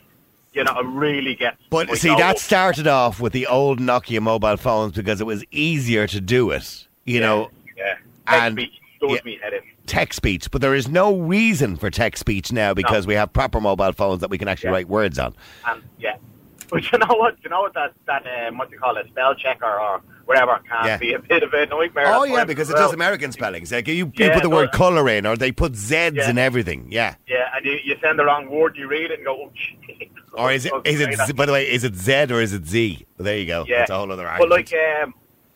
you 0.53 0.63
know, 0.63 0.73
it 0.79 0.85
really 0.85 1.35
gets. 1.35 1.57
But 1.69 1.89
see, 1.97 2.09
that 2.15 2.39
started 2.39 2.87
off 2.87 3.19
with 3.19 3.33
the 3.33 3.47
old 3.47 3.79
Nokia 3.79 4.21
mobile 4.21 4.57
phones 4.57 4.93
because 4.93 5.19
it 5.21 5.25
was 5.27 5.43
easier 5.51 6.07
to 6.07 6.21
do 6.21 6.51
it. 6.51 6.87
You 7.05 7.19
know, 7.19 7.49
yeah, 7.77 7.95
and- 8.27 8.59
and 8.59 8.69
speech 8.69 8.79
yeah. 9.01 9.17
me 9.25 9.39
text 9.85 10.15
speech. 10.17 10.49
But 10.51 10.61
there 10.61 10.73
is 10.75 10.87
no 10.87 11.17
reason 11.17 11.75
for 11.75 11.89
text 11.89 12.19
speech 12.21 12.51
now 12.51 12.73
because 12.73 13.05
we 13.05 13.15
have 13.15 13.33
proper 13.33 13.59
mobile 13.59 13.91
phones 13.91 14.21
that 14.21 14.29
we 14.29 14.37
can 14.37 14.47
actually 14.47 14.69
Yeah. 14.69 14.73
write 14.75 14.87
words 14.87 15.19
on. 15.19 15.35
And 15.67 15.81
yeah, 15.99 16.15
but 16.73 16.91
you 16.91 16.97
know 16.99 17.15
what? 17.15 17.37
You 17.43 17.49
know 17.49 17.61
what 17.61 17.73
that 17.75 17.93
that 18.07 18.23
um, 18.47 18.57
what 18.57 18.69
do 18.69 18.75
you 18.75 18.79
call 18.79 18.97
it, 18.97 19.05
spell 19.07 19.33
checker 19.35 19.65
or 19.85 20.01
whatever 20.25 20.59
can 20.69 20.85
Yeah. 20.85 20.97
be 20.97 21.13
a 21.13 21.19
bit 21.19 21.43
of 21.43 21.53
a 21.53 21.65
nightmare. 21.67 22.07
Oh 22.07 22.23
yeah, 22.23 22.43
because 22.45 22.67
as 22.69 22.73
it's 22.73 22.81
just. 22.81 22.93
American 22.93 23.31
spellings. 23.31 23.71
Like 23.71 23.87
you, 23.87 23.93
you 23.93 24.11
Yeah, 24.17 24.33
put 24.33 24.43
the 24.43 24.49
word 24.49 24.71
colour 24.71 25.07
in, 25.09 25.25
or 25.25 25.35
they 25.37 25.51
put 25.51 25.75
Z's 25.75 26.13
Yeah. 26.15 26.29
in 26.29 26.37
everything. 26.37 26.87
Yeah. 26.89 27.15
Yeah, 27.27 27.49
and 27.55 27.65
you, 27.65 27.77
you 27.83 27.95
send 28.01 28.17
the 28.19 28.25
wrong 28.25 28.49
word, 28.49 28.75
you 28.77 28.87
read 28.87 29.11
it 29.11 29.19
and 29.19 29.25
go, 29.25 29.49
oh. 29.49 29.51
Or 30.41 30.51
is 30.51 30.65
it? 30.65 30.73
Is 30.85 30.99
it? 30.99 31.15
Z- 31.27 31.33
By 31.33 31.45
the 31.45 31.51
way, 31.53 31.69
is 31.71 31.83
it 31.83 31.95
Z 31.95 32.11
or 32.31 32.41
is 32.41 32.53
it 32.53 32.65
Z? 32.65 33.05
Well, 33.17 33.25
there 33.25 33.37
you 33.37 33.45
go. 33.45 33.65
Yeah. 33.67 33.79
That's 33.79 33.91
a 33.91 33.97
whole 33.97 34.11
other 34.11 34.23
But 34.23 34.29
argument. 34.41 34.71
like, 34.71 34.73
um, 35.03 35.13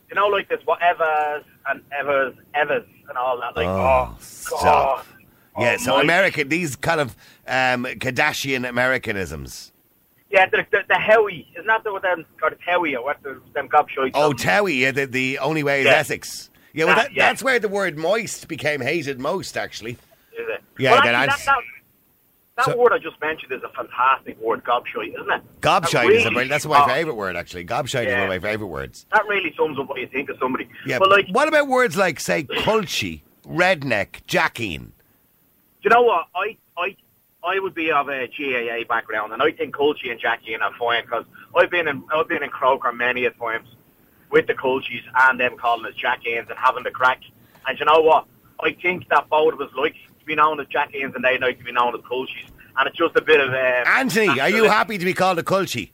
you 0.08 0.14
know, 0.14 0.28
like 0.28 0.48
this, 0.48 0.60
whatever's 0.64 1.44
and 1.66 1.82
evers, 1.98 2.34
evers, 2.54 2.84
and 3.08 3.18
all 3.18 3.40
that. 3.40 3.56
Like, 3.56 3.66
Oh, 3.66 4.10
oh, 4.12 4.16
stop. 4.20 4.60
God. 4.62 5.04
yeah. 5.58 5.76
Oh, 5.80 5.82
So 5.84 6.00
American, 6.00 6.48
these 6.48 6.76
kind 6.76 7.00
of 7.00 7.16
um, 7.48 7.84
Kardashian 7.86 8.68
Americanisms. 8.68 9.72
Yeah, 10.30 10.46
the, 10.46 10.66
the, 10.70 10.78
the 10.88 10.94
Howie. 10.96 11.48
Isn't 11.54 11.66
that 11.66 11.84
the 11.84 11.92
what 11.92 12.02
them 12.02 12.24
got 12.40 12.52
a 12.52 12.56
Howie 12.64 12.94
or 12.94 13.02
what 13.04 13.22
the 13.22 13.40
them 13.54 13.68
gobshites? 13.68 14.10
Oh, 14.14 14.32
Towie. 14.32 14.80
Yeah, 14.80 14.90
the, 14.90 15.06
the 15.06 15.38
only 15.38 15.62
way 15.62 15.80
is 15.80 15.86
Yeah. 15.86 15.92
Essex. 15.94 16.50
Yeah, 16.74 16.84
well, 16.84 16.96
That- 16.96 17.04
that, 17.08 17.14
yeah. 17.14 17.28
that's 17.28 17.42
where 17.42 17.58
the 17.58 17.68
word 17.68 17.96
moist 17.96 18.46
became 18.46 18.80
hated 18.82 19.18
most, 19.18 19.56
actually. 19.56 19.92
Is 19.92 19.98
it? 20.48 20.62
Yeah, 20.78 20.92
well, 20.92 21.02
then 21.02 21.14
actually, 21.14 21.32
I'd- 21.32 21.44
that, 21.46 21.54
that, 22.56 22.66
that 22.66 22.72
So- 22.72 22.76
word 22.78 22.92
I 22.92 22.98
just 22.98 23.18
mentioned 23.22 23.52
is 23.52 23.62
a 23.62 23.68
fantastic 23.70 24.38
word, 24.38 24.64
gobshite, 24.64 25.14
isn't 25.18 25.30
it? 25.32 25.42
Gobshite 25.62 25.92
That 25.92 26.04
is 26.10 26.24
a 26.24 26.24
really- 26.28 26.34
very, 26.34 26.48
that's 26.48 26.66
my 26.66 26.82
oh, 26.84 26.86
favourite 26.86 27.16
word, 27.16 27.34
actually. 27.36 27.64
Gobshite 27.64 28.06
is 28.06 28.12
one 28.12 28.20
of 28.24 28.24
Yeah. 28.24 28.26
my 28.28 28.38
favourite 28.38 28.70
words. 28.70 29.06
That 29.12 29.26
really 29.26 29.54
sums 29.56 29.78
up 29.78 29.88
what 29.88 29.98
you 29.98 30.08
think 30.08 30.28
of 30.28 30.36
somebody. 30.38 30.68
Yeah, 30.84 30.98
but 30.98 31.08
like, 31.10 31.26
what 31.30 31.48
about 31.48 31.68
words 31.68 31.96
like, 31.96 32.20
say, 32.20 32.42
culchy, 32.44 33.22
redneck, 33.46 34.20
jackeen? 34.28 34.90
you 35.80 35.90
know 35.90 36.02
what? 36.02 36.26
I 36.34 36.40
I 36.40 36.56
I 37.48 37.58
would 37.58 37.74
be 37.74 37.90
of 37.90 38.08
a 38.08 38.28
GAA 38.28 38.86
background, 38.88 39.32
and 39.32 39.42
I 39.42 39.50
think 39.52 39.74
Culchie 39.74 40.10
and 40.10 40.20
Jackeen 40.20 40.60
are 40.60 40.72
fine 40.78 41.04
because 41.04 41.24
I've 41.56 41.70
been 41.70 41.88
in 41.88 42.04
I've 42.14 42.28
been 42.28 42.42
in 42.42 42.50
Croker 42.50 42.92
many 42.92 43.24
a 43.24 43.30
times 43.30 43.68
with 44.30 44.46
the 44.46 44.54
Culchies 44.54 45.02
and 45.22 45.40
them 45.40 45.56
calling 45.56 45.86
us 45.86 45.94
Jackeens 45.94 46.48
and 46.50 46.58
having 46.58 46.84
the 46.84 46.90
crack. 46.90 47.20
And 47.66 47.78
you 47.78 47.86
know 47.86 48.00
what? 48.00 48.26
I 48.60 48.72
think 48.82 49.08
that 49.08 49.28
both 49.30 49.54
was 49.54 49.68
us 49.68 49.74
like 49.76 49.94
to 50.20 50.24
be 50.26 50.34
known 50.34 50.60
as 50.60 50.66
Jackeens 50.66 51.14
and 51.14 51.24
they 51.24 51.38
like 51.38 51.58
to 51.58 51.64
be 51.64 51.72
known 51.72 51.94
as 51.94 52.00
Culchies, 52.02 52.50
and 52.76 52.86
it's 52.86 52.96
just 52.96 53.16
a 53.16 53.22
bit 53.22 53.40
of. 53.40 53.48
Um, 53.48 53.54
Anthony, 53.86 54.40
are 54.40 54.50
you 54.50 54.64
happy 54.64 54.98
to 54.98 55.04
be 55.04 55.14
called 55.14 55.38
a 55.38 55.42
culchy? 55.42 55.90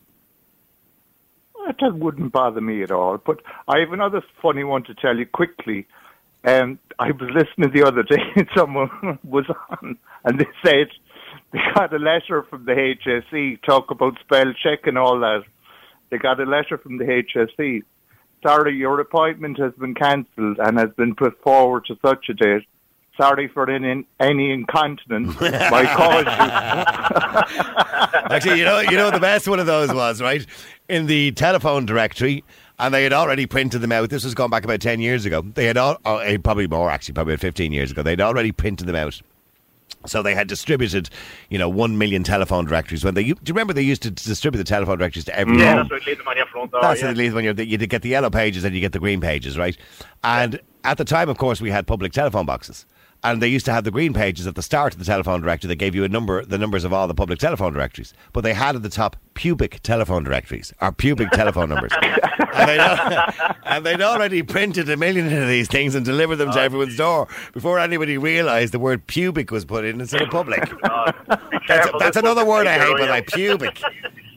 that, 1.67 1.77
that 1.81 1.95
wouldn't 1.95 2.33
bother 2.33 2.61
me 2.61 2.83
at 2.83 2.91
all. 2.91 3.19
But 3.19 3.41
I 3.69 3.79
have 3.81 3.93
another 3.93 4.23
funny 4.43 4.65
one 4.65 4.85
to 4.85 4.95
tell 4.95 5.17
you 5.17 5.27
quickly. 5.27 5.87
Um, 6.45 6.79
I 6.99 7.11
was 7.11 7.31
listening 7.33 7.73
the 7.73 7.87
other 7.87 8.03
day 8.03 8.23
and 8.37 8.49
someone 8.57 9.19
was 9.25 9.47
on 9.71 9.99
and 10.25 10.39
they 10.39 10.49
said 10.65 10.89
they 11.55 11.61
got 11.73 11.95
a 11.95 11.99
letter 11.99 12.43
from 12.51 12.65
the 12.65 12.73
HSE, 12.73 13.63
talk 13.63 13.93
about 13.93 14.19
spell 14.19 14.53
check 14.61 14.89
and 14.89 14.99
all 14.99 15.21
that. 15.21 15.45
They 16.11 16.19
got 16.19 16.41
a 16.41 16.45
letter 16.45 16.77
from 16.77 16.99
the 16.99 17.05
HSE. 17.05 17.85
Sorry, 18.45 18.77
your 18.77 18.99
appointment 18.99 19.61
has 19.61 19.73
been 19.75 19.95
cancelled 19.95 20.59
and 20.59 20.77
has 20.77 20.91
been 20.97 21.15
put 21.15 21.41
forward 21.43 21.85
to 21.87 21.97
such 22.05 22.29
a 22.29 22.35
date. 22.35 22.67
Sorry 23.17 23.47
for 23.47 23.71
any, 23.71 24.05
any 24.19 24.51
incontinence. 24.51 25.41
My 25.41 25.85
cause 25.95 26.27
Actually, 28.33 28.59
you 28.59 28.65
know, 28.65 28.81
you 28.81 28.97
know, 28.97 29.13
the 29.13 29.21
best 29.21 29.47
one 29.47 29.61
of 29.61 29.67
those 29.67 29.95
was 29.95 30.21
right 30.21 30.45
in 30.89 31.07
the 31.07 31.31
telephone 31.31 31.87
directory, 31.87 32.43
and 32.81 32.93
they 32.93 33.05
had 33.05 33.13
already 33.13 33.47
printed 33.47 33.81
them 33.81 33.93
out. 33.93 34.11
This 34.11 34.25
was 34.25 34.35
gone 34.35 34.51
back 34.51 34.65
about 34.65 34.81
ten 34.81 35.01
years 35.01 35.25
ago. 35.25 35.43
They 35.43 35.67
had 35.67 35.77
all, 35.77 35.99
oh, 36.05 36.19
eh, 36.19 36.37
probably 36.39 36.67
more 36.67 36.91
actually, 36.91 37.15
probably 37.15 37.35
about 37.35 37.43
fifteen 37.43 37.73
years 37.73 37.93
ago. 37.93 38.03
They'd 38.03 38.21
already 38.21 38.51
printed 38.51 38.89
them 38.89 38.97
out. 38.97 39.23
So 40.07 40.23
they 40.23 40.35
had 40.35 40.49
distributed, 40.49 41.09
you 41.49 41.59
know, 41.59 41.69
one 41.69 41.97
million 41.99 42.23
telephone 42.23 42.67
directories. 42.67 43.05
When 43.05 43.15
they, 43.15 43.23
do 43.25 43.29
you 43.29 43.37
remember 43.49 43.73
they 43.73 43.83
used 43.83 44.03
to 44.03 44.11
distribute 44.11 44.59
the 44.59 44.65
telephone 44.65 44.99
directories 44.99 45.25
to 45.27 45.37
everyone? 45.37 45.63
Yeah, 45.63 45.77
that's 45.77 45.91
right. 45.91 46.07
Leave 46.07 46.19
them 46.19 46.29
on 46.29 46.37
your 46.37 46.47
front 46.47 46.73
door. 46.73 46.83
That's 46.83 47.01
yeah. 47.01 47.13
the 47.13 47.19
lead 47.19 47.33
when 47.33 47.45
you're, 47.45 47.55
you 47.55 47.79
get 47.79 48.03
the 48.03 48.11
yellow 48.11 48.31
pages 48.31 48.65
and 48.65 48.75
you 48.75 48.81
get 48.81 48.93
the 48.93 48.99
green 48.99 49.21
pages, 49.21 49.57
right? 49.57 49.77
And 50.23 50.61
at 50.85 50.99
the 50.99 51.05
time, 51.05 51.29
of 51.29 51.39
course, 51.39 51.61
we 51.61 51.71
had 51.71 51.87
public 51.87 52.13
telephone 52.13 52.47
boxes. 52.47 52.87
And 53.25 53.41
they 53.43 53.49
used 53.49 53.65
to 53.67 53.73
have 53.73 53.85
the 53.85 53.91
green 53.91 54.13
pages 54.13 54.47
at 54.47 54.55
the 54.55 54.63
start 54.63 54.93
of 54.93 54.99
the 54.99 55.05
telephone 55.05 55.41
directory 55.41 55.69
that 55.69 55.77
gave 55.77 55.95
you 55.95 56.05
a 56.05 56.09
number, 56.09 56.45
the 56.45 56.59
numbers 56.59 56.85
of 56.85 56.93
all 56.93 57.09
the 57.09 57.15
public 57.15 57.39
telephone 57.39 57.73
directories. 57.73 58.13
But 58.35 58.43
they 58.43 58.53
had 58.55 58.77
at 58.77 58.83
the 58.83 58.91
top 58.91 59.17
pubic 59.33 59.81
telephone 59.83 60.23
directories, 60.25 60.73
or 60.81 60.93
pubic 60.93 61.31
telephone 61.31 61.71
numbers. 61.71 61.93
And 62.57 62.69
they'd, 62.69 63.35
and 63.65 63.85
they'd 63.85 64.01
already 64.01 64.45
printed 64.45 64.89
a 64.89 64.97
million 64.97 65.27
of 65.43 65.49
these 65.49 65.67
things 65.67 65.97
and 65.97 66.05
delivered 66.07 66.37
them 66.37 66.53
to 66.53 66.61
oh, 66.61 66.63
everyone's 66.63 66.97
door 66.97 67.27
before 67.53 67.81
anybody 67.81 68.17
realised 68.17 68.73
the 68.73 68.79
word 68.79 69.05
pubic 69.09 69.51
was 69.51 69.65
put 69.65 69.85
in 69.85 70.01
instead 70.01 70.23
of 70.23 70.31
public. 70.31 70.63
Oh, 70.85 71.11
That's, 71.67 71.91
that's 71.99 72.17
another 72.17 72.45
word 72.45 72.69
I 72.69 72.79
hate, 72.79 72.97
but 72.97 73.09
like 73.09 73.27
pubic. 73.27 73.81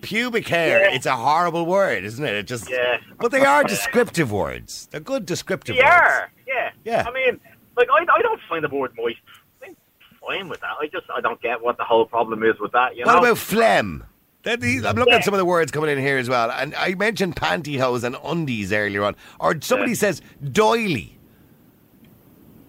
Pubic 0.02 0.48
hair. 0.48 0.80
Yeah. 0.90 0.96
It's 0.96 1.06
a 1.06 1.16
horrible 1.16 1.66
word, 1.68 2.04
isn't 2.06 2.24
it? 2.26 2.34
It 2.34 2.48
just. 2.48 2.70
Yeah. 2.70 2.98
But 3.20 3.32
they 3.32 3.46
are 3.46 3.64
descriptive 3.64 4.32
words. 4.32 4.88
They're 4.92 5.00
good 5.02 5.26
descriptive 5.26 5.76
They 5.76 5.84
words. 5.84 5.94
are, 5.94 6.32
yeah. 6.48 6.72
Yeah. 6.86 7.06
I 7.08 7.12
mean, 7.12 7.40
like, 7.78 7.88
I, 7.92 8.06
I 8.14 8.22
don't 8.22 8.42
find 8.50 8.64
the 8.64 8.70
board 8.70 8.94
moist. 8.98 9.20
I'm 9.64 9.76
fine 10.20 10.50
with 10.50 10.60
that. 10.62 10.72
I 10.82 10.88
just, 10.88 11.06
I 11.16 11.22
don't 11.22 11.42
get 11.42 11.62
what 11.62 11.78
the 11.78 11.84
whole 11.84 12.06
problem 12.06 12.44
is 12.44 12.60
with 12.60 12.72
that, 12.74 12.96
you 12.96 13.06
What 13.06 13.14
know? 13.14 13.20
about 13.20 13.38
phlegm? 13.38 14.04
I'm 14.46 14.96
looking 14.96 15.14
at 15.14 15.26
some 15.26 15.34
of 15.34 15.40
the 15.40 15.46
words 15.46 15.72
coming 15.74 15.90
in 15.90 15.98
here 15.98 16.18
as 16.18 16.30
well, 16.30 16.50
and 16.52 16.74
I 16.76 16.94
mentioned 16.94 17.36
pantyhose 17.36 18.04
and 18.06 18.16
undies 18.24 18.72
earlier 18.72 19.04
on. 19.04 19.16
Or 19.42 19.60
somebody 19.62 19.92
Yeah. 19.92 19.98
says 19.98 20.22
doily. 20.42 21.14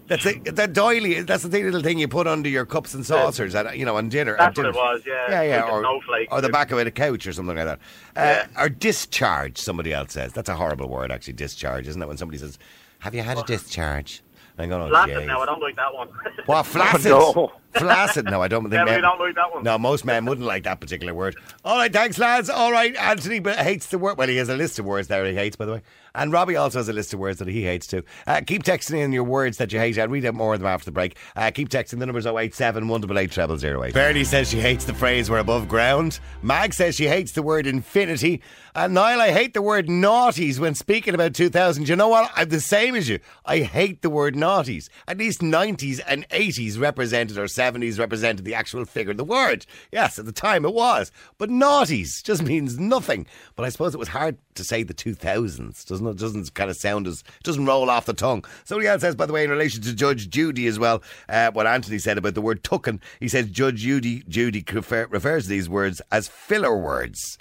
That's 0.08 0.24
a, 0.26 0.32
that 0.52 0.72
doily. 0.72 1.20
That's 1.22 1.42
the 1.44 1.62
little 1.62 1.82
thing 1.82 1.98
you 1.98 2.08
put 2.08 2.26
under 2.26 2.48
your 2.48 2.64
cups 2.64 2.94
and 2.94 3.04
saucers, 3.06 3.54
at, 3.54 3.76
you 3.78 3.84
know, 3.84 3.96
on 3.96 4.08
dinner. 4.08 4.32
at 4.34 4.38
That's 4.38 4.56
what 4.56 4.66
it 4.66 4.74
was, 4.74 5.02
yeah. 5.06 5.30
Yeah, 5.30 5.42
yeah, 5.42 5.64
Like 5.64 5.72
or, 5.72 5.80
snowflake. 5.82 6.28
or 6.32 6.40
the 6.40 6.48
back 6.48 6.70
of 6.72 6.78
a 6.78 6.90
couch 6.90 7.26
or 7.26 7.32
something 7.32 7.54
like 7.56 7.66
that. 7.66 7.78
Uh, 8.16 8.62
Or 8.62 8.68
discharge. 8.70 9.58
Somebody 9.58 9.92
else 9.92 10.14
says 10.14 10.32
that's 10.32 10.48
a 10.48 10.54
horrible 10.56 10.88
word. 10.88 11.12
Actually, 11.12 11.34
discharge, 11.34 11.86
isn't 11.86 12.00
it? 12.02 12.08
When 12.08 12.16
somebody 12.16 12.38
says, 12.38 12.58
"Have 13.00 13.14
you 13.14 13.22
had 13.22 13.36
a 13.38 13.42
discharge?" 13.44 14.22
I'm 14.58 14.68
going, 14.68 14.82
"Oh, 14.82 14.88
Flaccid 14.88 15.18
jeez." 15.18 15.26
now, 15.26 15.40
I 15.40 15.46
don't 15.46 15.60
like 15.62 15.76
that 15.76 15.94
one. 15.94 16.08
What 16.46 16.62
flaccid? 16.66 17.12
no. 17.12 17.52
Flaccid? 17.74 18.24
No, 18.26 18.42
I 18.42 18.48
don't 18.48 18.62
think. 18.62 18.72
Definitely 18.72 18.92
men- 18.94 19.02
don't 19.02 19.20
like 19.20 19.34
that 19.34 19.54
one. 19.54 19.62
No, 19.62 19.78
most 19.78 20.04
men 20.04 20.24
wouldn't 20.24 20.46
like 20.46 20.64
that 20.64 20.80
particular 20.80 21.14
word. 21.14 21.36
All 21.64 21.76
right, 21.76 21.92
thanks, 21.92 22.18
lads. 22.18 22.48
All 22.50 22.72
right, 22.72 22.94
Anthony 22.96 23.40
hates 23.52 23.86
the 23.86 23.98
word. 23.98 24.18
Well, 24.18 24.28
he 24.28 24.36
has 24.38 24.48
a 24.48 24.56
list 24.56 24.78
of 24.78 24.84
words 24.84 25.08
there 25.08 25.24
he 25.26 25.34
hates, 25.34 25.56
by 25.56 25.66
the 25.66 25.72
way. 25.74 25.82
And 26.14 26.32
Robbie 26.32 26.56
also 26.56 26.78
has 26.78 26.88
a 26.88 26.92
list 26.92 27.12
of 27.14 27.20
words 27.20 27.38
that 27.38 27.46
he 27.48 27.62
hates 27.64 27.86
too. 27.86 28.02
Uh, 28.26 28.40
keep 28.44 28.64
texting 28.64 28.98
in 28.98 29.12
your 29.12 29.24
words 29.24 29.58
that 29.58 29.72
you 29.72 29.78
hate. 29.78 29.98
I'll 29.98 30.08
read 30.08 30.24
out 30.24 30.34
more 30.34 30.54
of 30.54 30.60
them 30.60 30.66
after 30.66 30.86
the 30.86 30.92
break. 30.92 31.16
Uh, 31.36 31.50
keep 31.52 31.68
texting. 31.68 31.98
The 32.00 32.06
number's 32.06 32.26
087 32.26 32.88
188 32.88 33.60
0008. 33.60 33.94
Bernie 33.94 34.24
says 34.24 34.50
she 34.50 34.58
hates 34.60 34.84
the 34.84 34.94
phrase 34.94 35.30
we're 35.30 35.38
above 35.38 35.68
ground. 35.68 36.18
Mag 36.42 36.74
says 36.74 36.96
she 36.96 37.06
hates 37.06 37.32
the 37.32 37.42
word 37.42 37.66
infinity. 37.66 38.42
And 38.74 38.94
Niall, 38.94 39.20
I 39.20 39.30
hate 39.30 39.54
the 39.54 39.62
word 39.62 39.86
naughties 39.86 40.58
when 40.58 40.74
speaking 40.74 41.14
about 41.14 41.34
2000. 41.34 41.88
You 41.88 41.96
know 41.96 42.08
what? 42.08 42.30
I'm 42.34 42.48
the 42.48 42.60
same 42.60 42.94
as 42.94 43.08
you. 43.08 43.18
I 43.44 43.58
hate 43.60 44.02
the 44.02 44.10
word 44.10 44.34
naughties. 44.34 44.88
At 45.06 45.18
least 45.18 45.40
90s 45.40 46.00
and 46.06 46.28
80s 46.30 46.80
represented, 46.80 47.38
or 47.38 47.48
70s 47.58 47.98
represented 47.98 48.44
the 48.44 48.54
actual 48.54 48.84
figure 48.84 49.14
the 49.14 49.24
word. 49.24 49.66
Yes, 49.92 50.18
at 50.18 50.24
the 50.26 50.32
time 50.32 50.64
it 50.64 50.72
was. 50.72 51.10
But 51.38 51.50
naughties 51.50 52.22
just 52.22 52.42
means 52.42 52.78
nothing. 52.78 53.26
But 53.56 53.64
I 53.64 53.68
suppose 53.68 53.94
it 53.94 53.98
was 53.98 54.08
hard 54.08 54.38
to 54.54 54.64
say 54.64 54.82
the 54.82 54.94
2000s, 54.94 55.84
doesn't 55.86 56.06
it? 56.06 56.16
Doesn't 56.16 56.54
kind 56.54 56.70
of 56.70 56.76
sound 56.76 57.06
as, 57.06 57.24
doesn't 57.42 57.66
roll 57.66 57.90
off 57.90 58.06
the 58.06 58.14
tongue. 58.14 58.44
Somebody 58.64 58.88
else 58.88 59.00
says, 59.00 59.14
by 59.14 59.26
the 59.26 59.32
way, 59.32 59.44
in 59.44 59.50
relation 59.50 59.82
to 59.82 59.94
Judge 59.94 60.28
Judy 60.28 60.66
as 60.66 60.78
well, 60.78 61.02
uh, 61.28 61.50
what 61.50 61.66
Anthony 61.66 61.98
said 61.98 62.18
about 62.18 62.34
the 62.34 62.42
word 62.42 62.62
tucking, 62.62 63.00
he 63.20 63.28
says 63.28 63.48
Judge 63.50 63.80
Judy, 63.80 64.22
Judy 64.28 64.64
refer, 64.72 65.06
refers 65.06 65.44
to 65.44 65.50
these 65.50 65.68
words 65.68 66.00
as 66.12 66.28
filler 66.28 66.76
words. 66.76 67.38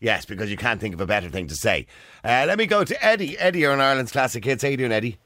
Yes, 0.00 0.24
because 0.24 0.50
you 0.50 0.56
can't 0.56 0.80
think 0.80 0.94
of 0.94 1.00
a 1.00 1.06
better 1.06 1.28
thing 1.28 1.46
to 1.48 1.54
say. 1.54 1.86
Uh, 2.24 2.44
let 2.48 2.56
me 2.56 2.66
go 2.66 2.84
to 2.84 3.04
Eddie. 3.04 3.38
Eddie, 3.38 3.60
you're 3.60 3.72
on 3.72 3.80
Ireland's 3.80 4.12
Classic 4.12 4.42
Hits. 4.42 4.62
How 4.62 4.70
you 4.70 4.78
doing, 4.78 4.92
Eddie? 4.92 5.18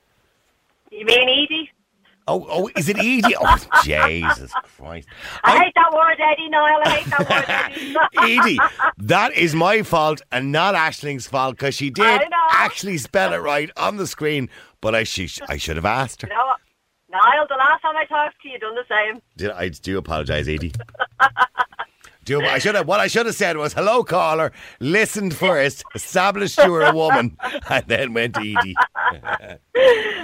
You 0.91 1.07
mean 1.07 1.29
Edie? 1.29 1.64
Oh, 2.27 2.47
oh, 2.49 2.71
is 2.77 2.89
it 2.89 2.99
Edie? 2.99 3.35
Oh, 3.39 3.67
Jesus 3.85 4.53
Christ. 4.53 5.09
I, 5.43 5.59
hate 5.59 5.75
that 5.75 5.93
word, 5.93 6.17
Eddie, 6.19 6.49
Niall. 6.49 6.81
I 6.85 6.89
hate 6.89 7.11
that 7.11 7.31
word, 7.31 8.15
Eddie. 8.19 8.39
Edie, 8.41 8.59
that 8.99 9.35
is 9.35 9.55
my 9.55 9.83
fault 9.83 10.23
and 10.33 10.51
not 10.51 10.75
Ashling's 10.75 11.27
fault 11.27 11.57
because 11.57 11.75
she 11.75 11.91
did 11.91 12.23
actually 12.51 12.97
spell 12.99 13.35
it 13.35 13.39
right 13.39 13.71
on 13.77 13.97
the 13.97 14.07
screen, 14.07 14.49
but 14.81 14.95
I, 14.95 15.05
she, 15.05 15.29
I 15.49 15.59
should 15.59 15.77
have 15.77 15.85
asked 15.85 16.23
her. 16.23 16.29
no, 16.29 16.55
Niall, 17.11 17.47
the 17.49 17.57
last 17.57 17.83
time 17.83 17.97
I 17.97 18.07
talked 18.07 18.41
to 18.43 18.49
you, 18.49 18.55
you 18.55 18.59
done 18.59 18.75
the 18.75 18.85
same. 18.89 19.21
Did, 19.37 19.51
I 19.51 19.69
do 19.69 19.99
apologise, 19.99 20.49
Edie. 20.49 20.73
Do, 22.25 22.41
I 22.41 22.59
should 22.59 22.75
have. 22.75 22.89
What 22.89 23.01
I 23.01 23.07
should 23.07 23.27
have 23.27 23.35
said 23.35 23.57
was, 23.57 23.73
"Hello, 23.75 24.03
caller." 24.03 24.53
Listened 24.81 25.37
first, 25.37 25.85
established 25.95 26.59
you 26.59 26.71
were 26.71 26.83
a 26.83 26.95
woman, 26.95 27.37
and 27.71 27.85
then 27.87 28.15
went 28.15 28.35
to 28.35 28.41
Edie. 28.41 28.75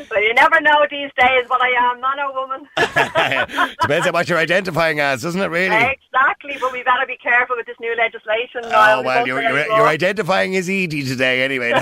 But 0.08 0.22
you 0.22 0.34
never 0.34 0.60
know 0.60 0.86
these 0.90 1.10
days 1.16 1.44
what 1.48 1.60
I 1.60 1.70
am, 1.92 2.00
not 2.00 2.18
a 2.18 2.32
woman. 2.32 2.66
Depends 3.80 4.06
on 4.06 4.12
what 4.12 4.28
you're 4.28 4.38
identifying 4.38 4.98
as, 4.98 5.22
doesn't 5.22 5.40
it? 5.40 5.46
Really? 5.48 5.76
exactly, 5.76 6.56
but 6.60 6.72
we 6.72 6.82
better 6.82 7.06
be 7.06 7.16
careful 7.16 7.56
with 7.56 7.66
this 7.66 7.76
new 7.80 7.94
legislation, 7.96 8.62
Oh 8.64 9.00
We 9.00 9.06
well, 9.06 9.26
you're, 9.26 9.42
you're, 9.42 9.66
you're 9.66 9.86
identifying 9.86 10.56
as 10.56 10.68
Edie 10.68 11.04
today, 11.04 11.42
anyway. 11.42 11.72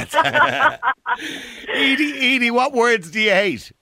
Edie, 1.69 2.37
Edie, 2.37 2.51
what 2.51 2.73
words 2.73 3.11
do 3.11 3.21
you 3.21 3.31
hate? 3.31 3.73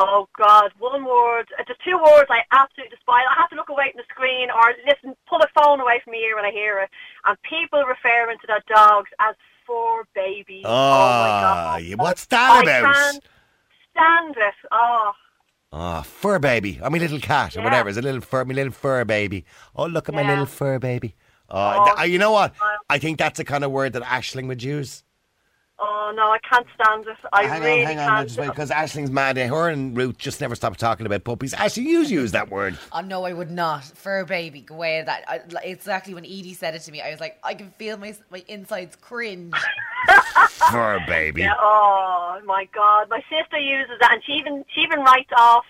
Oh 0.00 0.28
God, 0.38 0.70
one 0.78 1.04
word. 1.04 1.48
Uh, 1.58 1.64
The 1.66 1.74
two 1.84 1.98
words 1.98 2.28
I 2.30 2.42
absolutely 2.52 2.94
despise. 2.96 3.24
I 3.30 3.40
have 3.40 3.50
to 3.50 3.56
look 3.56 3.68
away 3.68 3.90
from 3.92 3.98
the 4.02 4.08
screen 4.14 4.48
or 4.50 4.72
listen, 4.86 5.16
pull 5.28 5.38
the 5.40 5.48
phone 5.58 5.80
away 5.80 6.00
from 6.04 6.12
my 6.12 6.18
ear 6.18 6.36
when 6.36 6.44
I 6.44 6.50
hear 6.52 6.78
it. 6.80 6.90
And 7.26 7.36
people 7.42 7.82
referring 7.84 8.38
to 8.38 8.46
their 8.46 8.62
dogs 8.68 9.10
as 9.18 9.34
fur 9.66 10.04
babies. 10.14 10.64
oh 10.64 10.70
my 10.70 11.28
Ah, 11.30 11.78
God! 11.80 11.98
what's 11.98 12.26
that 12.26 12.50
I 12.50 12.62
about? 12.62 12.94
can't 12.94 13.24
stand 13.90 14.36
it. 14.36 14.54
Oh, 14.72 15.12
Oh, 15.70 16.00
fur 16.02 16.38
baby. 16.38 16.80
Oh, 16.82 16.88
my 16.88 16.96
little 16.98 17.20
cat 17.20 17.54
or 17.54 17.58
Yeah. 17.60 17.64
whatever. 17.64 17.88
It's 17.90 17.98
a 17.98 18.02
little 18.02 18.22
fur, 18.22 18.44
my 18.44 18.54
little 18.54 18.72
fur 18.72 19.04
baby. 19.04 19.44
Oh, 19.76 19.84
look 19.86 20.08
at 20.08 20.14
my 20.14 20.22
little 20.22 20.46
fur 20.46 20.78
baby. 20.78 21.14
Oh, 21.50 21.84
Oh, 21.86 21.94
th- 21.96 22.10
you 22.10 22.18
know 22.18 22.30
what? 22.32 22.54
I 22.88 22.98
think 22.98 23.18
that's 23.18 23.36
the 23.36 23.44
kind 23.44 23.64
of 23.64 23.70
word 23.70 23.92
that 23.92 24.02
Ashling 24.02 24.46
would 24.48 24.62
use. 24.62 25.04
Oh 25.80 26.12
no, 26.16 26.22
I 26.32 26.38
can't 26.40 26.66
stand 26.74 27.06
it. 27.06 27.16
I 27.32 27.44
hang 27.46 27.62
really 27.62 27.80
on, 27.82 27.86
hang 27.86 27.98
on, 28.00 28.08
can't. 28.08 28.28
just 28.28 28.38
wait, 28.40 28.48
because 28.48 28.70
Ashling's 28.72 29.10
mad. 29.12 29.36
Her 29.36 29.68
and 29.68 29.96
Ruth 29.96 30.18
just 30.18 30.40
never 30.40 30.56
stop 30.56 30.76
talking 30.76 31.06
about 31.06 31.22
puppies. 31.22 31.54
Ashling, 31.54 31.84
you 31.84 32.02
use 32.02 32.32
that 32.32 32.50
word. 32.50 32.76
Oh 32.92 33.00
no, 33.00 33.24
I 33.24 33.32
would 33.32 33.50
not. 33.52 33.84
Fur 33.84 34.24
baby, 34.24 34.62
go 34.62 34.74
away. 34.74 35.02
That 35.06 35.24
I, 35.28 35.40
like, 35.52 35.66
exactly 35.66 36.14
when 36.14 36.24
Edie 36.24 36.54
said 36.54 36.74
it 36.74 36.80
to 36.82 36.90
me, 36.90 37.00
I 37.00 37.10
was 37.12 37.20
like, 37.20 37.38
I 37.44 37.54
can 37.54 37.70
feel 37.78 37.96
my 37.96 38.14
my 38.30 38.42
insides 38.48 38.96
cringe. 38.96 39.54
fur 40.48 41.00
baby. 41.06 41.42
Yeah, 41.42 41.54
oh 41.60 42.40
my 42.44 42.68
God, 42.74 43.08
my 43.08 43.20
sister 43.30 43.58
uses 43.58 43.96
that, 44.00 44.12
and 44.12 44.22
she 44.24 44.32
even 44.32 44.64
she 44.74 44.80
even 44.80 45.00
writes 45.00 45.30
off 45.36 45.64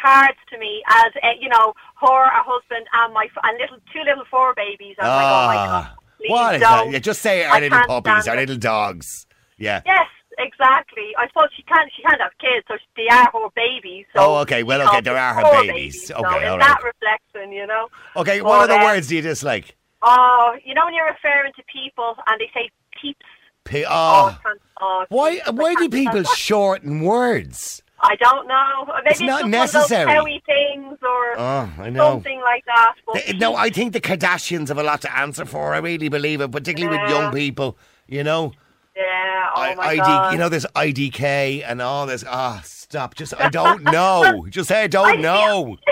cards 0.00 0.36
to 0.52 0.58
me 0.58 0.82
as 0.88 1.12
uh, 1.22 1.28
you 1.40 1.48
know 1.48 1.72
her, 2.02 2.24
her 2.24 2.42
husband, 2.44 2.86
and 2.92 3.14
my 3.14 3.26
and 3.42 3.58
little 3.58 3.78
two 3.92 4.00
little 4.00 4.24
fur 4.30 4.52
babies. 4.54 4.96
I'm 4.98 5.06
like, 5.08 5.24
oh 5.24 5.46
my 5.46 5.54
God, 5.54 5.86
Ah, 5.88 5.94
please 6.18 6.30
what 6.30 6.54
is 6.56 6.60
don't. 6.60 6.70
that? 6.86 6.90
Yeah, 6.92 6.98
just 6.98 7.22
say 7.22 7.44
our 7.44 7.56
I 7.56 7.60
little 7.60 7.78
puppies, 7.86 8.22
stand 8.24 8.28
our 8.28 8.36
little 8.36 8.56
dogs. 8.58 9.25
Yeah. 9.58 9.82
Yes, 9.86 10.06
exactly. 10.38 11.12
I 11.18 11.26
suppose 11.28 11.48
she 11.56 11.62
can't. 11.62 11.90
She 11.96 12.02
can't 12.02 12.20
have 12.20 12.32
kids, 12.38 12.66
so 12.68 12.74
they 12.96 13.08
are 13.08 13.24
her 13.32 13.48
babies. 13.54 14.06
So 14.14 14.20
Oh, 14.22 14.34
okay, 14.42 14.62
well, 14.62 14.82
okay, 14.88 15.00
there 15.00 15.16
are 15.16 15.34
her 15.34 15.42
fur 15.42 15.62
babies. 15.66 16.10
Okay, 16.10 16.18
in 16.42 16.48
all 16.48 16.58
that 16.58 16.80
right. 16.82 16.92
reflection, 16.94 17.52
you 17.52 17.66
know. 17.66 17.88
Okay, 18.16 18.40
Well, 18.42 18.58
what 18.58 18.70
other 18.70 18.80
uh, 18.80 18.84
words 18.84 19.08
do 19.08 19.16
you 19.16 19.22
dislike? 19.22 19.76
Oh, 20.02 20.54
you 20.64 20.74
know 20.74 20.84
when 20.84 20.94
you're 20.94 21.06
referring 21.06 21.52
to 21.56 21.62
people 21.72 22.16
and 22.26 22.40
they 22.40 22.50
say 22.54 22.70
peeps. 23.00 23.20
P- 23.64 23.84
Oh, 23.88 24.36
oh. 24.44 24.54
Oh, 24.80 25.04
Why, 25.08 25.40
why 25.50 25.74
do 25.74 25.88
people 25.88 26.22
shorten 26.22 27.00
words? 27.00 27.82
I 27.98 28.14
don't 28.16 28.46
know. 28.46 28.86
Maybe 29.04 29.10
It's 29.10 29.20
not 29.22 29.48
necessary. 29.48 30.04
One 30.06 30.16
of 30.18 30.24
those 30.26 30.40
things 30.44 30.98
or 31.02 31.38
Oh, 31.40 31.72
I 31.78 31.90
know. 31.90 32.10
something 32.12 32.40
like 32.42 32.64
that. 32.66 32.92
But 33.06 33.24
They- 33.26 33.32
no, 33.32 33.56
I 33.56 33.70
think 33.70 33.94
the 33.94 34.00
Kardashians 34.02 34.68
have 34.68 34.78
a 34.78 34.82
lot 34.84 35.00
to 35.00 35.16
answer 35.18 35.46
for. 35.46 35.74
I 35.74 35.78
really 35.78 36.08
believe 36.10 36.40
it, 36.42 36.52
particularly 36.52 36.98
with 37.02 37.10
young 37.10 37.32
people. 37.32 37.76
You 38.06 38.22
know, 38.22 38.52
Yeah. 38.96 39.48
Oh 39.54 39.60
I- 39.62 39.74
my 39.74 39.84
ID, 39.88 39.96
god. 39.98 40.32
you 40.32 40.38
know, 40.38 40.48
there's 40.48 40.66
IDK 40.74 41.62
and 41.66 41.82
all 41.82 42.06
this. 42.06 42.24
Ah, 42.26 42.62
stop. 42.64 43.14
Just, 43.14 43.34
I 43.38 43.48
don't 43.50 43.82
know. 43.96 44.46
Just 44.48 44.68
say 44.68 44.82
I 44.84 44.86
don't 44.86 45.18
I- 45.18 45.20
know. 45.20 45.76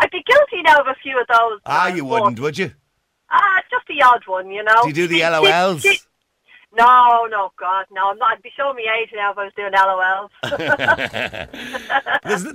I'd 0.00 0.10
be 0.10 0.22
guilty 0.26 0.62
now 0.62 0.76
of 0.80 0.86
a 0.88 0.94
few 1.02 1.20
of 1.20 1.26
those. 1.28 1.60
Ah, 1.66 1.84
uh, 1.84 1.94
you 1.94 2.04
wouldn't, 2.04 2.40
would 2.40 2.58
you? 2.58 2.72
Ah, 3.30 3.60
just 3.70 3.86
the 3.88 4.02
odd 4.02 4.22
one, 4.26 4.50
you 4.50 4.62
know. 4.64 4.82
Do 4.82 4.88
you 4.88 4.94
do 4.94 5.06
the 5.06 5.18
Did- 5.18 5.32
LOLs? 5.32 5.82
did- 5.82 5.98
No, 6.74 7.26
no, 7.30 7.52
God, 7.58 7.86
no. 7.90 8.10
I'm 8.10 8.18
not. 8.18 8.36
I'd 8.36 8.42
be 8.42 8.50
showing 8.56 8.76
me 8.76 8.82
age 9.00 9.10
now 9.14 9.32
if 9.32 9.38
I 9.38 9.44
was 9.44 9.52
doing 9.56 9.72
LOLs. 9.72 10.30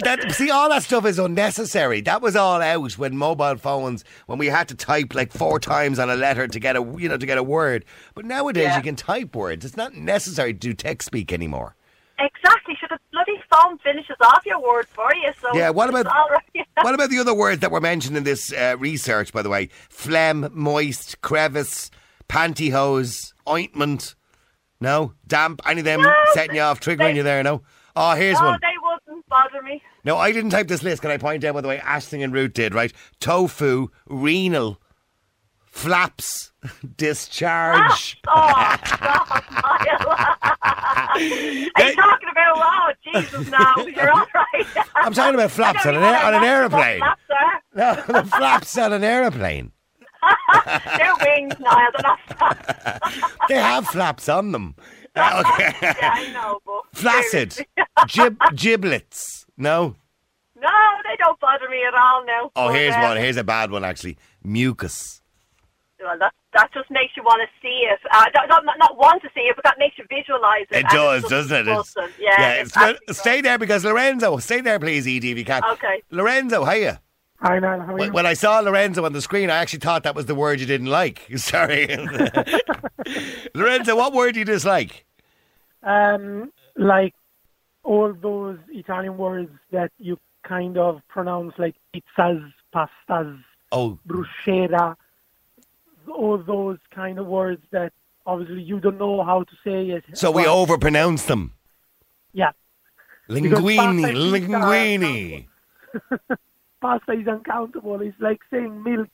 That, 0.04 0.32
see, 0.34 0.50
all 0.52 0.70
that 0.70 0.84
stuff 0.84 1.06
is 1.06 1.18
unnecessary. 1.18 2.02
That 2.02 2.22
was 2.22 2.36
all 2.36 2.62
out 2.62 2.94
when 2.98 3.16
mobile 3.18 3.56
phones, 3.56 4.04
when 4.26 4.38
we 4.38 4.48
had 4.48 4.68
to 4.70 4.76
type 4.76 5.16
like 5.16 5.32
four 5.32 5.60
times 5.60 5.98
on 6.00 6.10
a 6.10 6.16
letter 6.16 6.48
to 6.48 6.60
get 6.60 6.76
a, 6.76 6.82
you 6.98 7.08
know, 7.10 7.18
to 7.18 7.26
get 7.26 7.38
a 7.38 7.44
word. 7.44 7.86
But 8.14 8.26
nowadays 8.26 8.64
Yeah. 8.66 8.78
you 8.78 8.84
can 8.84 8.96
type 8.96 9.36
words. 9.36 9.64
It's 9.66 9.78
not 9.78 9.96
necessary 9.96 10.54
to 10.54 10.60
do 10.60 10.74
text 10.74 11.06
speak 11.08 11.32
anymore. 11.32 11.76
exactly. 12.20 12.76
Should 12.80 12.90
the 12.92 13.00
bloody 13.12 13.42
phone 13.52 13.78
finishes 13.80 14.18
off 14.22 14.46
your 14.46 14.62
word 14.62 14.88
for 14.90 15.10
you? 15.16 15.32
So 15.42 15.50
Yeah, 15.56 15.70
what 15.72 15.90
about- 15.90 16.06
right. 16.06 16.66
what 16.82 16.94
about 16.94 17.10
the 17.10 17.20
other 17.20 17.34
words 17.34 17.62
that 17.62 17.72
were 17.72 17.82
mentioned 17.82 18.18
in 18.18 18.24
this 18.24 18.52
uh, 18.54 18.76
research, 18.78 19.32
by 19.34 19.42
the 19.42 19.50
way? 19.50 19.70
Phlegm, 19.90 20.50
moist, 20.54 21.22
crevice, 21.22 21.90
pantyhose, 22.30 23.34
ointment. 23.52 24.16
No? 24.80 25.14
Damp, 25.28 25.62
any 25.68 25.82
of 25.82 25.86
them 25.86 26.02
No, 26.02 26.14
setting 26.34 26.56
you 26.56 26.62
off, 26.62 26.80
triggering 26.80 26.98
they- 26.98 27.16
you 27.18 27.24
there, 27.24 27.44
no? 27.44 27.62
Oh, 27.96 28.14
here's 28.16 28.40
no, 28.40 28.48
one. 28.48 28.60
they 28.62 28.68
wouldn't 28.82 29.28
bother 29.28 29.62
me. 29.62 29.82
No, 30.06 30.18
I 30.18 30.32
didn't 30.32 30.52
type 30.52 30.68
this 30.70 30.82
list. 30.82 31.02
Can 31.02 31.12
I 31.12 31.18
point 31.18 31.44
out, 31.44 31.54
by 31.56 31.62
the 31.62 31.68
way, 31.68 31.78
Ashling 31.80 32.24
and 32.24 32.32
Ruth 32.34 32.54
did, 32.54 32.74
right? 32.74 32.94
Tofu, 33.20 33.90
renal, 34.08 34.80
flaps, 35.66 36.54
discharge. 36.98 38.18
Oh, 38.28 38.78
stop, 38.86 39.52
Niall. 39.52 40.18
Are 40.64 41.20
you 41.20 41.70
talking 41.96 42.30
about? 42.32 42.54
Oh, 42.56 42.92
Jesus! 43.04 43.50
Now 43.50 43.76
you're 43.86 44.12
all 44.12 44.26
right. 44.34 44.66
I'm 44.96 45.14
talking 45.14 45.36
about 45.36 45.52
flaps 45.52 45.86
on 45.86 45.96
an, 45.96 46.04
air, 46.04 46.26
on 46.26 46.34
an 46.36 46.44
aeroplane. 46.44 47.00
flaps 47.00 47.22
No, 47.76 47.96
the 48.22 48.24
flaps 48.30 48.78
on 48.78 48.94
an 48.94 49.04
aeroplane. 49.04 49.72
They're 50.98 51.14
wings, 51.26 51.54
Niall. 51.60 51.92
They're 51.94 52.04
not 52.04 52.20
flaps. 52.38 53.34
They 53.50 53.56
have 53.56 53.88
flaps 53.88 54.30
on 54.30 54.52
them. 54.52 54.76
Uh, 55.14 55.44
okay. 55.46 55.74
yeah, 55.82 56.12
I 56.14 56.32
know, 56.32 56.60
but 56.66 56.84
Flaccid. 56.94 57.66
Gib- 58.08 58.40
giblets. 58.56 59.46
No. 59.58 59.98
No, 60.56 60.70
they 61.04 61.18
don't 61.18 61.38
bother 61.42 61.68
me 61.70 61.84
at 61.86 61.94
all 61.94 62.26
now. 62.26 62.50
Oh, 62.56 62.68
But, 62.68 62.76
here's 62.76 62.96
uh, 62.96 63.00
one. 63.02 63.18
Here's 63.18 63.36
a 63.36 63.44
bad 63.44 63.72
one, 63.72 63.84
actually. 63.84 64.18
Mucus. 64.42 65.22
Well, 66.02 66.18
that 66.20 66.34
that 66.54 66.72
just 66.74 66.90
makes 66.90 67.18
you 67.18 67.24
want 67.24 67.42
to 67.42 67.48
see 67.62 67.86
it. 67.92 68.00
Uh, 68.10 68.24
not, 68.48 68.64
not 68.66 68.78
not 68.80 68.98
want 68.98 69.22
to 69.24 69.30
see 69.36 69.42
it, 69.42 69.56
but 69.58 69.66
that 69.66 69.76
makes 69.78 69.98
you 69.98 70.06
visualise 70.10 70.68
it. 70.72 70.78
It 70.78 70.86
does, 70.90 71.24
doesn't 71.24 71.56
it? 71.58 71.68
It's- 71.68 71.86
disgusting. 71.94 72.16
yeah. 72.18 72.52
it's 72.54 72.74
it's 73.10 73.20
Stay 73.20 73.42
there 73.42 73.58
because 73.60 73.84
Lorenzo, 73.84 74.38
stay 74.38 74.62
there, 74.62 74.80
please, 74.80 75.06
you 75.06 75.44
can. 75.44 75.62
Okay. 75.74 76.02
Lorenzo, 76.10 76.64
hiya. 76.64 77.02
Hi, 77.42 77.58
Niall. 77.60 77.80
How 77.82 77.94
are 77.94 77.98
When 77.98 78.08
you? 78.10 78.14
when 78.14 78.26
I 78.26 78.34
saw 78.34 78.60
Lorenzo 78.60 79.04
on 79.06 79.14
the 79.14 79.22
screen, 79.22 79.50
I 79.50 79.58
actually 79.58 79.80
thought 79.80 80.04
that 80.04 80.14
was 80.16 80.28
the 80.28 80.36
word 80.36 80.60
you 80.60 80.66
didn't 80.68 80.88
like. 80.88 81.28
Sorry. 81.38 81.88
Lorenzo, 83.56 83.96
what 83.96 84.14
word 84.14 84.34
do 84.34 84.40
you 84.40 84.46
dislike? 84.46 85.06
Um, 85.84 86.52
like 86.76 87.16
all 87.84 88.14
those 88.14 88.60
Italian 88.70 89.18
words 89.18 89.50
that 89.72 89.92
you 89.98 90.20
kind 90.44 90.78
of 90.78 91.02
pronounce 91.08 91.54
like 91.58 91.76
pizzas, 91.96 92.52
pastas, 92.74 93.44
Oh, 93.72 93.98
bruschetta, 94.08 94.96
all 96.14 96.38
those 96.38 96.78
kind 96.94 97.18
of 97.18 97.26
words 97.26 97.64
that 97.72 97.94
obviously 98.26 98.62
you 98.62 98.80
don't 98.80 98.98
know 99.00 99.24
how 99.24 99.44
to 99.44 99.52
say 99.64 99.90
it. 99.90 100.04
so 100.14 100.30
we 100.30 100.44
Well, 100.44 100.66
overpronounce 100.68 101.26
them. 101.26 101.54
Yeah, 102.34 102.52
Linguini, 103.30 104.06
linguini. 104.14 105.48
Pasta 106.82 107.14
is 107.14 107.28
uncountable. 107.28 108.02
It's 108.02 108.20
like 108.20 108.40
saying 108.52 108.84
milk. 108.84 109.10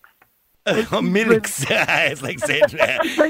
Oh, 0.91 1.01
milks. 1.01 1.65
it's 1.69 2.21
like 2.21 2.39
saying. 2.39 2.63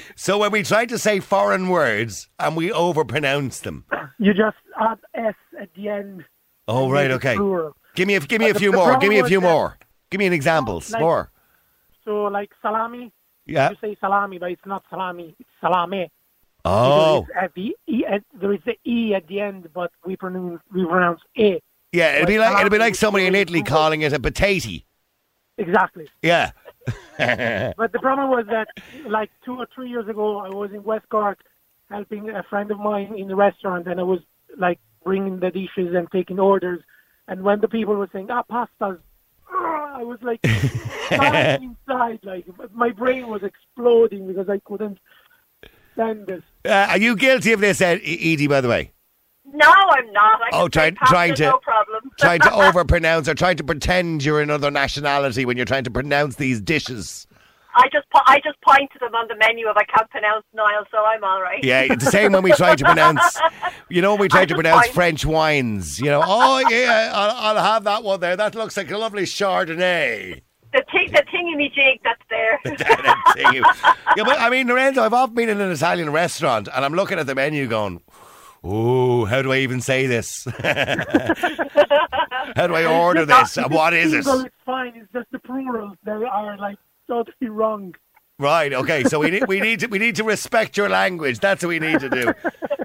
so 0.16 0.40
when 0.40 0.52
we 0.52 0.64
try 0.64 0.88
to 0.88 0.98
say 0.98 1.20
foreign 1.20 1.70
words 1.70 2.30
and 2.40 2.56
we 2.56 2.70
overpronounce 2.72 3.62
them. 3.62 3.86
You 4.18 4.34
just 4.34 4.58
add 4.80 4.98
s 5.14 5.36
at 5.60 5.70
the 5.76 5.90
end. 5.90 6.26
Oh, 6.68 6.90
right, 6.90 7.12
okay. 7.12 7.36
plural. 7.36 7.76
Give 7.96 8.08
me 8.08 8.16
a, 8.16 8.20
give 8.22 8.42
me 8.42 8.50
a 8.50 8.56
few 8.56 8.72
the 8.72 8.78
more. 8.78 8.98
Give 8.98 9.10
me 9.10 9.20
a 9.20 9.26
few 9.26 9.40
more. 9.40 9.78
Give 10.10 10.18
me 10.18 10.26
an 10.26 10.34
examples. 10.34 10.92
Like- 10.92 11.02
more. 11.02 11.32
So 12.06 12.24
like 12.24 12.52
salami, 12.62 13.12
Yeah. 13.46 13.70
you 13.70 13.76
say 13.82 13.98
salami, 14.00 14.40
but 14.40 14.50
it's 14.52 14.66
not 14.66 14.84
salami. 14.90 15.36
It's 15.40 15.50
salame. 15.62 16.10
Oh. 16.66 17.20
It's 17.22 17.30
at 17.40 17.54
the 17.54 17.76
e, 17.88 18.06
at, 18.06 18.24
there 18.34 18.54
is 18.54 18.62
the 18.66 18.76
e 18.90 19.14
at 19.14 19.28
the 19.28 19.42
end, 19.42 19.70
but 19.74 19.92
we 20.06 20.16
pronounce 20.16 20.62
we 20.74 20.86
pronounce 20.86 21.22
a. 21.38 21.62
Yeah, 21.92 22.16
it'd 22.16 22.28
be 22.28 22.38
Like 22.38 22.60
it'd 22.60 22.72
be 22.72 22.78
like 22.78 22.96
somebody 22.96 23.26
in 23.26 23.36
Italy 23.36 23.64
calling 23.64 24.02
it 24.02 24.14
a 24.14 24.20
potato. 24.20 24.84
Exactly. 25.58 26.08
Yeah. 26.22 26.52
But 27.18 27.92
the 27.92 28.00
problem 28.00 28.30
was 28.30 28.46
that 28.48 28.68
like 29.08 29.32
two 29.44 29.58
or 29.58 29.68
three 29.74 29.90
years 29.90 30.08
ago, 30.08 30.38
I 30.38 30.50
was 30.50 30.72
in 30.72 30.84
West 30.84 31.10
Cork 31.10 31.40
helping 31.90 32.30
a 32.30 32.44
friend 32.44 32.70
of 32.72 32.80
mine 32.80 33.14
in 33.18 33.28
the 33.28 33.36
restaurant, 33.36 33.88
and 33.88 34.00
I 34.00 34.04
was 34.04 34.20
like 34.58 34.80
bringing 35.04 35.40
the 35.40 35.50
dishes 35.50 35.96
and 35.96 36.10
taking 36.12 36.40
orders. 36.40 36.82
And 37.28 37.44
when 37.44 37.60
the 37.60 37.68
people 37.68 37.96
were 37.96 38.10
saying, 38.14 38.28
"Ah, 38.30 38.44
pastas," 38.50 39.00
I 39.52 40.04
was 40.04 40.20
like 40.22 40.40
inside. 41.12 42.20
Like 42.24 42.46
my 42.74 42.92
brain 42.92 43.28
was 43.28 43.42
exploding 43.44 44.28
because 44.28 44.48
I 44.48 44.60
couldn't 44.60 45.00
stand 45.94 46.28
this. 46.28 46.44
Uh, 46.64 46.88
are 46.92 46.98
you 47.00 47.16
guilty 47.16 47.52
of 47.54 47.60
this, 47.60 47.82
Ed- 47.82 48.02
Edie? 48.04 48.48
By 48.48 48.62
the 48.62 48.70
way, 48.70 48.92
No, 49.54 49.66
I'm 49.72 50.12
not. 50.12 50.42
I 50.42 50.50
Oh, 50.54 50.64
can 50.64 50.72
try- 50.72 50.90
say 50.90 50.92
pasta, 50.96 51.14
trying 51.14 51.36
to- 51.36 51.44
No 51.44 51.58
problem. 51.60 52.12
trying 52.20 52.40
to 52.42 52.50
overpronounce 52.50 53.28
or 53.28 53.34
trying 53.34 53.58
to 53.58 53.64
pretend 53.64 54.24
you're 54.24 54.42
another 54.42 54.70
nationality 54.72 55.46
when 55.46 55.56
you're 55.58 55.66
trying 55.66 55.86
to 55.86 55.92
pronounce 55.92 56.36
these 56.36 56.60
dishes. 56.62 57.28
I 57.80 57.88
just 57.94 58.10
po- 58.10 58.24
I 58.26 58.40
just 58.44 58.60
point 58.62 58.90
to 58.94 59.00
them 59.00 59.14
on 59.14 59.28
the 59.28 59.36
menu 59.36 59.70
if 59.70 59.78
I 59.78 59.84
can't 59.84 60.10
pronounce 60.10 60.44
Niall, 60.54 60.86
so 60.90 60.98
I'm 61.06 61.24
all 61.24 61.42
right. 61.42 61.64
Yeah, 61.64 61.82
it's 61.82 62.04
the 62.04 62.10
same 62.12 62.32
when 62.32 62.42
we 62.42 62.52
try 62.54 62.76
to 62.76 62.84
pronounce. 62.84 63.22
You 63.90 64.02
know, 64.02 64.12
when 64.14 64.22
we 64.22 64.28
try 64.28 64.42
I 64.42 64.46
to 64.46 64.54
pronounce 64.56 64.88
find- 64.88 64.94
French 64.96 65.26
wines. 65.26 65.98
You 66.00 66.08
know, 66.08 66.22
oh 66.26 66.60
yeah, 66.70 67.12
I'll, 67.14 67.56
I'll 67.58 67.64
have 67.64 67.86
that 67.86 68.04
one 68.04 68.20
there. 68.20 68.36
That 68.36 68.54
looks 68.56 68.76
like 68.76 68.92
a 68.92 68.98
lovely 68.98 69.24
Chardonnay. 69.24 70.42
The 70.74 70.84
thing, 70.92 71.10
the 71.14 71.24
thingy 71.34 71.56
me 71.56 71.72
jig 71.74 72.02
that's 72.04 72.22
there. 72.30 72.60
yeah, 73.54 74.24
but 74.26 74.40
I 74.40 74.50
mean, 74.50 74.68
Lorenzo, 74.68 75.02
I've 75.04 75.14
often 75.14 75.36
been 75.36 75.48
in 75.50 75.62
an 75.62 75.72
Italian 75.72 76.10
restaurant 76.12 76.68
and 76.74 76.84
I'm 76.84 76.94
looking 76.94 77.18
at 77.18 77.26
the 77.28 77.36
menu 77.36 77.68
going, 77.68 78.02
"Oh, 78.64 79.26
how 79.26 79.42
do 79.42 79.52
I 79.52 79.58
even 79.58 79.82
say 79.82 80.08
this? 80.08 80.46
how 82.56 82.68
do 82.68 82.76
I 82.76 82.86
order 83.02 83.26
this? 83.26 83.58
And 83.58 83.74
what 83.74 83.94
is 83.94 84.14
it?" 84.14 84.26
It's 84.28 84.56
fine. 84.66 84.94
It's 84.96 85.12
just 85.14 85.32
the 85.32 85.40
plurals 85.40 85.98
that 86.04 86.24
are 86.24 86.58
like 86.58 86.78
totally 87.08 87.50
wrong. 87.50 87.96
Right. 88.40 88.72
Okay. 88.72 89.04
So 89.06 89.20
we 89.20 89.32
need 89.32 89.48
we 89.48 89.60
need 89.60 89.80
to 89.80 89.88
we 89.88 89.98
need 89.98 90.16
to 90.18 90.24
respect 90.24 90.78
your 90.78 90.90
language. 90.90 91.40
That's 91.40 91.64
what 91.64 91.70
we 91.70 91.80
need 91.80 92.00
to 92.02 92.10
do. 92.10 92.34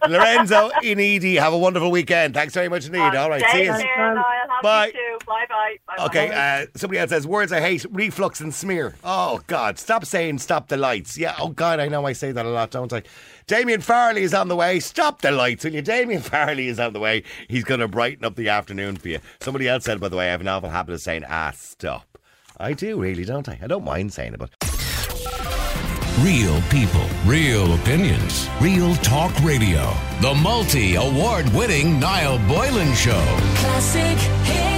Lorenzo, 0.09 0.71
in 0.83 0.99
Edie, 0.99 1.37
have 1.37 1.53
a 1.53 1.59
wonderful 1.59 1.91
weekend. 1.91 2.35
Thanks 2.35 2.55
very 2.55 2.69
much 2.69 2.87
indeed. 2.87 3.01
All 3.01 3.29
right. 3.29 3.45
See 3.53 3.65
you. 3.65 3.73
care, 3.73 4.15
Niall. 4.15 4.25
Have 4.49 4.63
Bye. 4.63 4.93
You 5.41 5.47
too. 5.47 5.53
Bye 5.53 5.77
bye. 5.87 5.97
Bye 5.97 6.05
Okay, 6.07 6.31
uh, 6.63 6.67
somebody 6.77 6.99
else 6.99 7.11
says 7.11 7.27
words 7.27 7.53
I 7.53 7.61
hate: 7.61 7.85
reflux 7.91 8.41
and 8.41 8.55
smear. 8.55 8.95
Oh 9.05 9.41
God, 9.47 9.79
stop 9.79 10.05
saying 10.05 10.39
"stop 10.39 10.69
the 10.69 10.77
lights." 10.77 11.17
Yeah, 11.19 11.35
oh 11.39 11.49
God, 11.49 11.81
I 11.81 11.89
know 11.89 12.07
I 12.07 12.13
say 12.13 12.33
that 12.33 12.47
a 12.47 12.49
lot, 12.49 12.71
don't 12.71 12.93
I? 12.93 13.03
Damien 13.47 13.81
Farley 13.81 14.23
is 14.23 14.35
on 14.35 14.49
the 14.49 14.57
way. 14.57 14.81
Stop 14.81 15.21
the 15.21 15.31
lights, 15.31 15.65
will 15.65 15.75
you? 15.75 15.83
Damien 15.83 16.23
Farley 16.23 16.69
is 16.69 16.79
on 16.79 16.93
the 16.93 17.01
way. 17.01 17.23
He's 17.49 17.65
going 17.65 17.81
to 17.81 17.89
brighten 17.89 18.25
up 18.25 18.37
the 18.37 18.49
afternoon 18.49 18.97
for 18.97 19.09
you. 19.09 19.19
Somebody 19.41 19.69
else 19.69 19.85
said, 19.85 20.01
by 20.01 20.09
the 20.09 20.17
way, 20.17 20.29
I 20.29 20.33
have 20.33 20.41
an 20.41 20.49
awful 20.49 20.71
habit 20.71 20.95
of 20.95 21.01
saying 21.01 21.25
"ah, 21.29 21.53
stop." 21.55 22.19
I 22.59 22.75
do 22.75 23.01
really, 23.01 23.25
don't 23.25 23.49
I? 23.49 23.59
I 23.63 23.67
don't 23.67 23.85
mind 23.85 24.13
saying 24.13 24.35
it, 24.35 24.39
but 24.39 24.51
Real 26.21 26.61
people, 26.71 27.05
real 27.25 27.75
opinions, 27.75 28.47
real 28.61 28.95
talk 28.97 29.33
radio. 29.43 29.93
The 30.21 30.35
multi 30.35 30.95
award 30.95 31.49
winning 31.55 31.99
Niall 31.99 32.39
Boylan 32.47 32.95
Show. 32.95 33.25
Classic 33.57 34.19
hits. 34.45 34.72